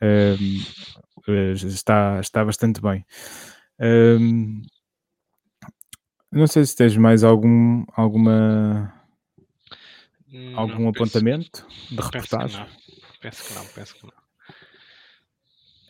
uh, 0.00 1.52
está, 1.52 2.20
está 2.20 2.44
bastante 2.44 2.80
bem. 2.80 3.04
Não 6.34 6.46
sei 6.46 6.64
se 6.64 6.76
tens 6.76 6.96
mais 6.96 7.24
algum 7.24 7.84
alguma 7.94 8.92
algum 10.54 10.82
não, 10.82 10.88
apontamento 10.88 11.64
penso, 11.64 11.88
de 11.90 12.02
reportagem. 12.02 12.66
Penso 13.20 13.44
que 13.44 13.54
não, 13.54 13.66
penso 13.66 13.94
que 13.94 14.04
não. 14.04 14.24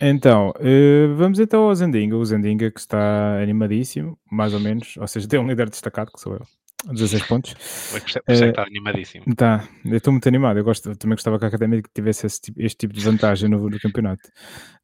Então, 0.01 0.51
uh, 0.51 1.15
vamos 1.17 1.39
então 1.39 1.63
ao 1.63 1.75
Zandinga. 1.75 2.17
O 2.17 2.25
Zandinga 2.25 2.71
que 2.71 2.81
está 2.81 3.41
animadíssimo, 3.41 4.19
mais 4.31 4.53
ou 4.53 4.61
menos, 4.61 4.97
ou 4.99 5.07
seja, 5.07 5.27
tem 5.27 5.41
um 5.41 5.47
líder 5.47 5.71
destacado, 5.71 6.13
que 6.13 6.21
sou 6.21 6.35
eu. 6.35 6.47
16 6.93 7.23
pontos. 7.27 7.55
Por 7.55 7.99
isso 7.99 8.19
é 8.19 8.21
que 8.21 8.33
está 8.33 8.63
animadíssimo. 8.63 9.25
Tá, 9.35 9.67
eu 9.85 9.97
estou 9.97 10.13
muito 10.13 10.29
animado. 10.29 10.59
Eu 10.59 10.65
gosto, 10.65 10.95
também 10.97 11.17
gostava 11.17 11.39
que 11.39 11.45
a 11.45 11.49
Académica 11.49 11.89
tivesse 11.95 12.29
tipo, 12.41 12.61
este 12.61 12.79
tipo 12.79 12.95
de 12.95 13.01
vantagem 13.01 13.49
no, 13.49 13.69
no 13.69 13.81
campeonato. 13.81 14.29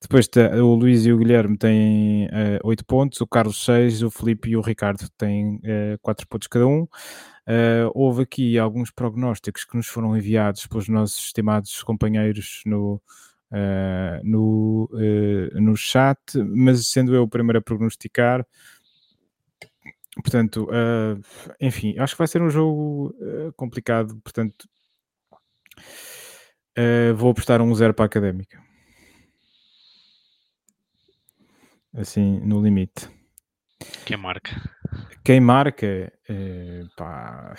Depois 0.00 0.26
tá, 0.28 0.50
o 0.56 0.74
Luís 0.74 1.04
e 1.04 1.12
o 1.12 1.18
Guilherme 1.18 1.58
têm 1.58 2.26
uh, 2.26 2.56
eh, 2.56 2.60
8 2.64 2.84
pontos, 2.84 3.20
o 3.20 3.26
Carlos 3.26 3.62
6, 3.64 4.02
o 4.02 4.10
Felipe 4.10 4.50
e 4.50 4.56
o 4.56 4.60
Ricardo 4.60 5.06
têm 5.18 5.56
uh, 5.56 5.98
4 6.00 6.26
pontos 6.26 6.48
cada 6.48 6.66
um. 6.66 6.82
Uh, 6.82 7.90
houve 7.94 8.22
aqui 8.22 8.58
alguns 8.58 8.90
prognósticos 8.90 9.64
que 9.64 9.76
nos 9.76 9.86
foram 9.86 10.16
enviados 10.16 10.66
pelos 10.66 10.88
nossos 10.88 11.18
estimados 11.26 11.82
companheiros 11.82 12.62
no, 12.64 12.94
uh, 13.50 14.20
no, 14.24 14.88
no 15.54 15.76
chat, 15.76 16.18
mas 16.36 16.86
sendo 16.88 17.14
eu 17.14 17.24
o 17.24 17.28
primeiro 17.28 17.58
a 17.58 17.62
prognosticar, 17.62 18.46
portanto, 20.16 20.64
uh, 20.64 21.20
enfim, 21.60 21.98
acho 21.98 22.14
que 22.14 22.18
vai 22.18 22.28
ser 22.28 22.42
um 22.42 22.50
jogo 22.50 23.14
complicado, 23.56 24.18
portanto, 24.22 24.68
vou 27.16 27.30
apostar 27.30 27.60
um 27.60 27.74
zero 27.74 27.92
para 27.92 28.04
a 28.04 28.06
Académica. 28.06 28.60
Assim, 31.94 32.40
no 32.40 32.62
limite. 32.62 33.08
Quem 34.06 34.16
marca? 34.16 34.50
Quem 35.24 35.40
marca, 35.40 36.12
pá, 36.96 37.54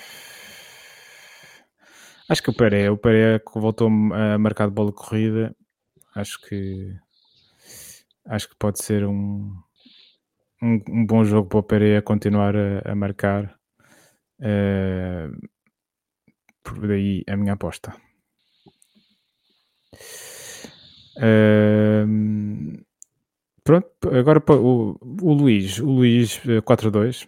Acho 2.29 2.41
que 2.41 2.49
o 2.49 2.55
Pereira, 2.55 2.93
o 2.93 2.97
Pereira 2.97 3.41
voltou 3.55 3.87
a 3.87 4.37
marcar 4.37 4.67
de 4.67 4.73
bola 4.73 4.93
corrida 4.93 5.53
acho 6.15 6.39
que 6.41 6.95
acho 8.25 8.49
que 8.49 8.55
pode 8.57 8.83
ser 8.83 9.05
um, 9.05 9.55
um, 10.61 10.81
um 10.89 11.05
bom 11.05 11.23
jogo 11.23 11.49
para 11.49 11.59
o 11.59 11.63
Pereira 11.63 12.01
continuar 12.01 12.55
a, 12.55 12.91
a 12.91 12.95
marcar. 12.95 13.55
Uh, 14.39 15.31
por 16.63 16.87
daí 16.87 17.23
a 17.27 17.35
minha 17.35 17.53
aposta. 17.53 17.95
Uh, 21.17 22.81
pronto, 23.63 23.87
agora 24.17 24.41
o, 24.49 24.97
o 25.21 25.33
Luís, 25.33 25.79
o 25.79 25.85
Luís 25.85 26.39
4-2, 26.39 27.27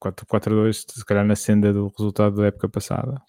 4-2, 0.00 0.84
se 0.88 1.04
calhar 1.04 1.24
na 1.24 1.36
senda 1.36 1.72
do 1.72 1.88
resultado 1.88 2.36
da 2.36 2.46
época 2.46 2.68
passada. 2.68 3.20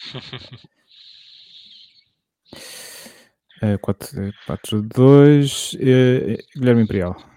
4-2. 4.47 5.73
Uh, 5.73 6.33
uh, 6.33 6.37
Guilherme 6.59 6.83
Imperial. 6.83 7.36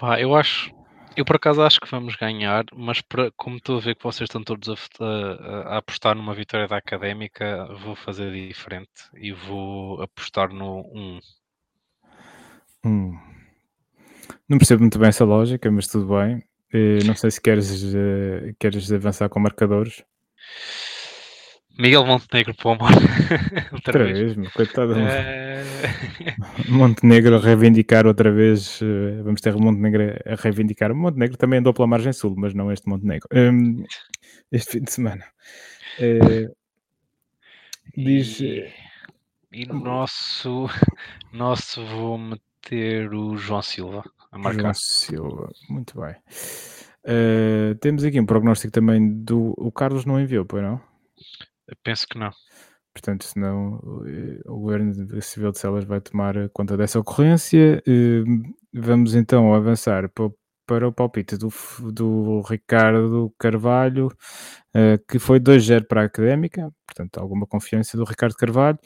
Pá, 0.00 0.18
eu 0.18 0.34
acho. 0.34 0.74
Eu 1.14 1.26
por 1.26 1.36
acaso 1.36 1.60
acho 1.60 1.78
que 1.78 1.90
vamos 1.90 2.16
ganhar, 2.16 2.64
mas 2.74 3.02
como 3.36 3.58
estou 3.58 3.76
a 3.76 3.80
ver 3.80 3.94
que 3.94 4.02
vocês 4.02 4.26
estão 4.26 4.42
todos 4.42 4.66
a, 4.70 5.04
a, 5.04 5.74
a, 5.74 5.76
apostar 5.76 6.14
numa 6.14 6.34
vitória 6.34 6.66
da 6.66 6.78
académica, 6.78 7.66
vou 7.84 7.94
fazer 7.94 8.32
diferente 8.32 8.88
e 9.14 9.30
vou 9.30 10.00
apostar 10.00 10.54
no 10.54 10.80
1. 10.94 11.20
Hum. 12.86 13.18
Não 14.48 14.56
percebo 14.56 14.80
muito 14.80 14.98
bem 14.98 15.10
essa 15.10 15.26
lógica, 15.26 15.70
mas 15.70 15.86
tudo 15.86 16.16
bem. 16.16 16.38
Uh, 16.72 17.04
não 17.04 17.14
sei 17.14 17.30
se 17.30 17.40
queres, 17.40 17.82
uh, 17.82 18.54
queres 18.58 18.90
avançar 18.90 19.28
com 19.28 19.38
marcadores. 19.38 20.02
Miguel 21.80 22.04
Montenegro 22.06 22.54
para 22.54 22.68
o 22.68 22.72
amor. 22.72 22.90
outra, 23.72 23.74
Outra 23.74 24.04
vez. 24.04 24.18
vez, 24.18 24.36
meu, 24.36 24.50
coitado. 24.50 24.94
Eh, 24.98 25.64
Montenegro 26.68 27.36
a 27.36 27.40
reivindicar 27.40 28.06
outra 28.06 28.30
vez. 28.30 28.80
eh, 28.82 29.22
vamos 29.22 29.40
ter 29.40 29.54
Montenegro 29.56 30.02
a 30.26 30.34
reivindicar. 30.34 30.94
Montenegro 30.94 31.36
também 31.36 31.58
andou 31.60 31.72
pela 31.72 31.86
margem 31.88 32.12
sul, 32.12 32.34
mas 32.36 32.54
não 32.54 32.70
este 32.70 32.88
Montenegro. 32.88 33.28
Hum, 33.32 33.82
este 34.52 34.72
fim 34.72 34.84
de 34.84 34.92
semana. 34.92 35.24
Eh, 35.98 36.48
diz. 37.96 38.40
e, 38.40 38.68
e 39.52 39.66
no 39.66 39.80
nosso, 39.80 40.68
nosso 41.32 41.84
vou 41.86 42.18
meter 42.18 43.12
o 43.14 43.36
João 43.36 43.62
Silva 43.62 44.04
a 44.30 44.38
marcar. 44.38 44.60
João 44.62 44.74
Silva, 44.74 45.48
muito 45.68 46.00
bem. 46.00 46.14
Eh, 47.04 47.74
temos 47.80 48.04
aqui 48.04 48.20
um 48.20 48.26
prognóstico 48.26 48.72
também 48.72 49.22
do. 49.22 49.54
O 49.56 49.72
Carlos 49.72 50.04
não 50.04 50.20
enviou, 50.20 50.44
pois 50.44 50.62
não? 50.62 50.80
Eu 51.70 51.76
penso 51.84 52.06
que 52.08 52.18
não. 52.18 52.30
Portanto, 52.92 53.24
senão 53.24 53.80
eh, 54.06 54.40
o 54.46 54.58
Governo 54.60 55.22
Civil 55.22 55.52
de 55.52 55.58
Celas 55.58 55.84
vai 55.84 56.00
tomar 56.00 56.34
conta 56.50 56.76
dessa 56.76 56.98
ocorrência. 56.98 57.82
Eh, 57.86 58.24
Vamos 58.72 59.14
então 59.16 59.52
avançar 59.54 60.08
pa- 60.10 60.30
para 60.66 60.86
o 60.86 60.92
palpite 60.92 61.36
do, 61.36 61.48
do 61.92 62.40
Ricardo 62.42 63.34
Carvalho, 63.38 64.08
eh, 64.74 64.98
que 65.08 65.18
foi 65.18 65.40
2-0 65.40 65.86
para 65.88 66.02
a 66.02 66.04
Académica, 66.04 66.70
portanto, 66.86 67.18
alguma 67.18 67.46
confiança 67.48 67.96
do 67.96 68.04
Ricardo 68.04 68.34
Carvalho. 68.36 68.78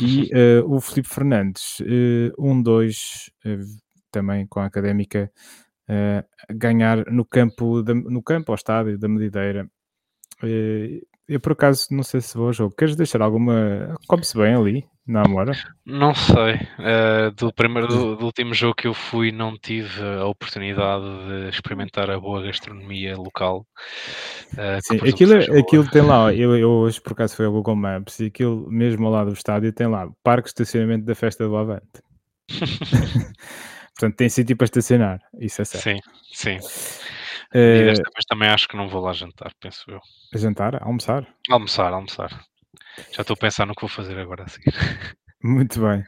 E 0.00 0.28
eh, 0.32 0.60
o 0.66 0.80
Filipe 0.80 1.08
Fernandes, 1.08 1.78
eh, 1.82 2.32
1-2, 2.38 3.30
eh, 3.46 3.58
também 4.10 4.46
com 4.46 4.60
a 4.60 4.66
Académica, 4.66 5.30
eh, 5.88 6.24
ganhar 6.50 7.06
no 7.10 7.24
campo, 7.24 7.82
da- 7.82 7.94
no 7.94 8.22
campo 8.22 8.52
ao 8.52 8.56
estádio 8.56 8.98
da 8.98 9.08
Medideira. 9.08 9.66
Eu, 11.26 11.40
por 11.40 11.52
acaso, 11.52 11.86
não 11.90 12.02
sei 12.02 12.20
se 12.20 12.36
vou 12.36 12.48
ao 12.48 12.52
jogo. 12.52 12.74
Queres 12.76 12.96
deixar 12.96 13.22
alguma. 13.22 13.96
Come-se 14.06 14.36
bem 14.36 14.54
ali, 14.54 14.84
na 15.06 15.22
Amora? 15.22 15.52
Não 15.84 16.14
sei. 16.14 16.60
eh, 16.78 17.30
do, 17.34 17.50
primeiro, 17.50 17.88
do, 17.88 18.16
do 18.16 18.26
último 18.26 18.52
jogo 18.52 18.74
que 18.74 18.86
eu 18.86 18.92
fui, 18.92 19.32
não 19.32 19.56
tive 19.56 20.02
a 20.02 20.26
oportunidade 20.26 21.04
de 21.04 21.48
experimentar 21.48 22.10
a 22.10 22.20
boa 22.20 22.42
gastronomia 22.42 23.16
local. 23.16 23.66
que 24.50 24.82
Sim, 24.82 25.08
aquilo, 25.08 25.46
boa. 25.46 25.60
aquilo 25.60 25.90
tem 25.90 26.02
lá. 26.02 26.34
Eu, 26.34 26.58
eu 26.58 26.70
hoje, 26.70 27.00
por 27.00 27.12
acaso, 27.12 27.36
fui 27.36 27.46
ao 27.46 27.52
Google 27.52 27.76
Maps 27.76 28.20
e 28.20 28.26
aquilo, 28.26 28.70
mesmo 28.70 29.06
ao 29.06 29.12
lado 29.12 29.30
do 29.30 29.36
estádio, 29.36 29.72
tem 29.72 29.86
lá 29.86 30.06
Parque 30.22 30.44
de 30.44 30.50
Estacionamento 30.50 31.06
da 31.06 31.14
Festa 31.14 31.48
do 31.48 31.56
Avante. 31.56 32.02
Portanto, 33.96 34.16
tem 34.16 34.28
sítio 34.28 34.56
para 34.56 34.64
estacionar. 34.66 35.20
Isso 35.40 35.62
é 35.62 35.64
certo. 35.64 36.02
sim, 36.32 36.58
sim. 36.58 36.58
E 37.54 37.58
Eh, 37.58 37.84
desta 37.84 38.10
vez 38.14 38.24
também 38.28 38.48
acho 38.48 38.66
que 38.68 38.76
não 38.76 38.88
vou 38.88 39.00
lá 39.02 39.12
jantar, 39.12 39.52
penso 39.60 39.84
eu. 39.88 40.00
jantar, 40.34 40.82
almoçar. 40.82 41.26
Almoçar, 41.50 41.92
almoçar. 41.92 42.30
Já 43.12 43.22
estou 43.22 43.34
a 43.34 43.38
pensar 43.38 43.66
no 43.66 43.74
que 43.74 43.82
vou 43.82 43.88
fazer 43.88 44.18
agora 44.18 44.44
a 44.44 44.48
seguir. 44.48 44.72
Muito 45.42 45.80
bem. 45.80 46.02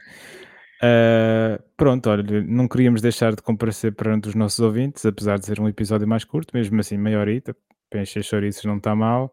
Uh, 0.83 1.61
pronto, 1.75 2.09
olha, 2.09 2.23
não 2.43 2.67
queríamos 2.67 3.01
deixar 3.01 3.35
de 3.35 3.41
comparecer 3.41 3.95
perante 3.95 4.27
os 4.29 4.35
nossos 4.35 4.59
ouvintes, 4.59 5.05
apesar 5.05 5.39
de 5.39 5.45
ser 5.45 5.59
um 5.59 5.67
episódio 5.67 6.07
mais 6.07 6.23
curto, 6.23 6.51
mesmo 6.53 6.79
assim, 6.79 6.97
meia 6.97 7.19
horita, 7.19 7.55
para 7.89 8.01
encher 8.01 8.23
chouriços 8.23 8.65
não 8.65 8.77
está 8.77 8.95
mal. 8.95 9.31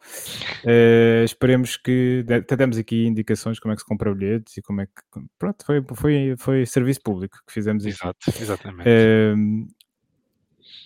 Uh, 0.65 1.25
esperemos 1.25 1.77
que 1.77 2.25
até 2.31 2.57
demos 2.57 2.79
aqui 2.79 3.07
indicações 3.07 3.59
como 3.59 3.73
é 3.73 3.77
que 3.77 3.83
se 3.83 3.87
compra 3.89 4.15
bilhetes 4.15 4.57
e 4.57 4.63
como 4.63 4.81
é 4.83 4.87
que. 4.87 4.93
Pronto, 5.39 5.65
foi, 5.67 5.83
foi, 5.95 6.35
foi 6.39 6.67
serviço 6.67 7.01
público 7.03 7.39
que 7.47 7.53
fizemos 7.53 7.85
aqui. 7.85 7.95
Exato, 7.95 8.19
exatamente. 8.41 8.89
Uh, 8.89 9.67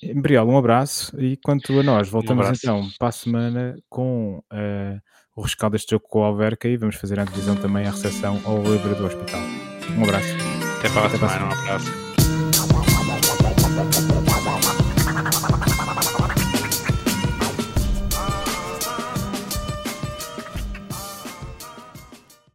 Embrial, 0.02 0.48
um 0.48 0.56
abraço 0.56 1.18
e 1.20 1.36
quanto 1.36 1.78
a 1.78 1.82
nós, 1.82 2.08
voltamos 2.08 2.46
abraço. 2.46 2.60
então 2.64 2.88
para 2.98 3.08
a 3.08 3.12
semana 3.12 3.76
com 3.88 4.42
uh, 4.52 5.00
o 5.34 5.42
rescaldo 5.42 5.74
deste 5.74 5.90
jogo 5.90 6.06
com 6.08 6.20
o 6.20 6.24
Alverca 6.24 6.68
e 6.68 6.76
vamos 6.76 6.96
fazer 6.96 7.18
a 7.20 7.24
divisão 7.24 7.56
também 7.56 7.86
à 7.86 7.90
recepção 7.90 8.40
ao 8.44 8.62
livro 8.62 8.94
do 8.94 9.06
hospital. 9.06 9.40
Um 9.96 10.04
abraço. 10.04 10.28
Até 10.78 10.88
para 10.90 11.02
a 11.02 11.06
até 11.06 11.18
para 11.18 11.26
a 11.26 11.30
semana, 11.30 11.54
um 11.54 11.58
abraço. 11.60 12.08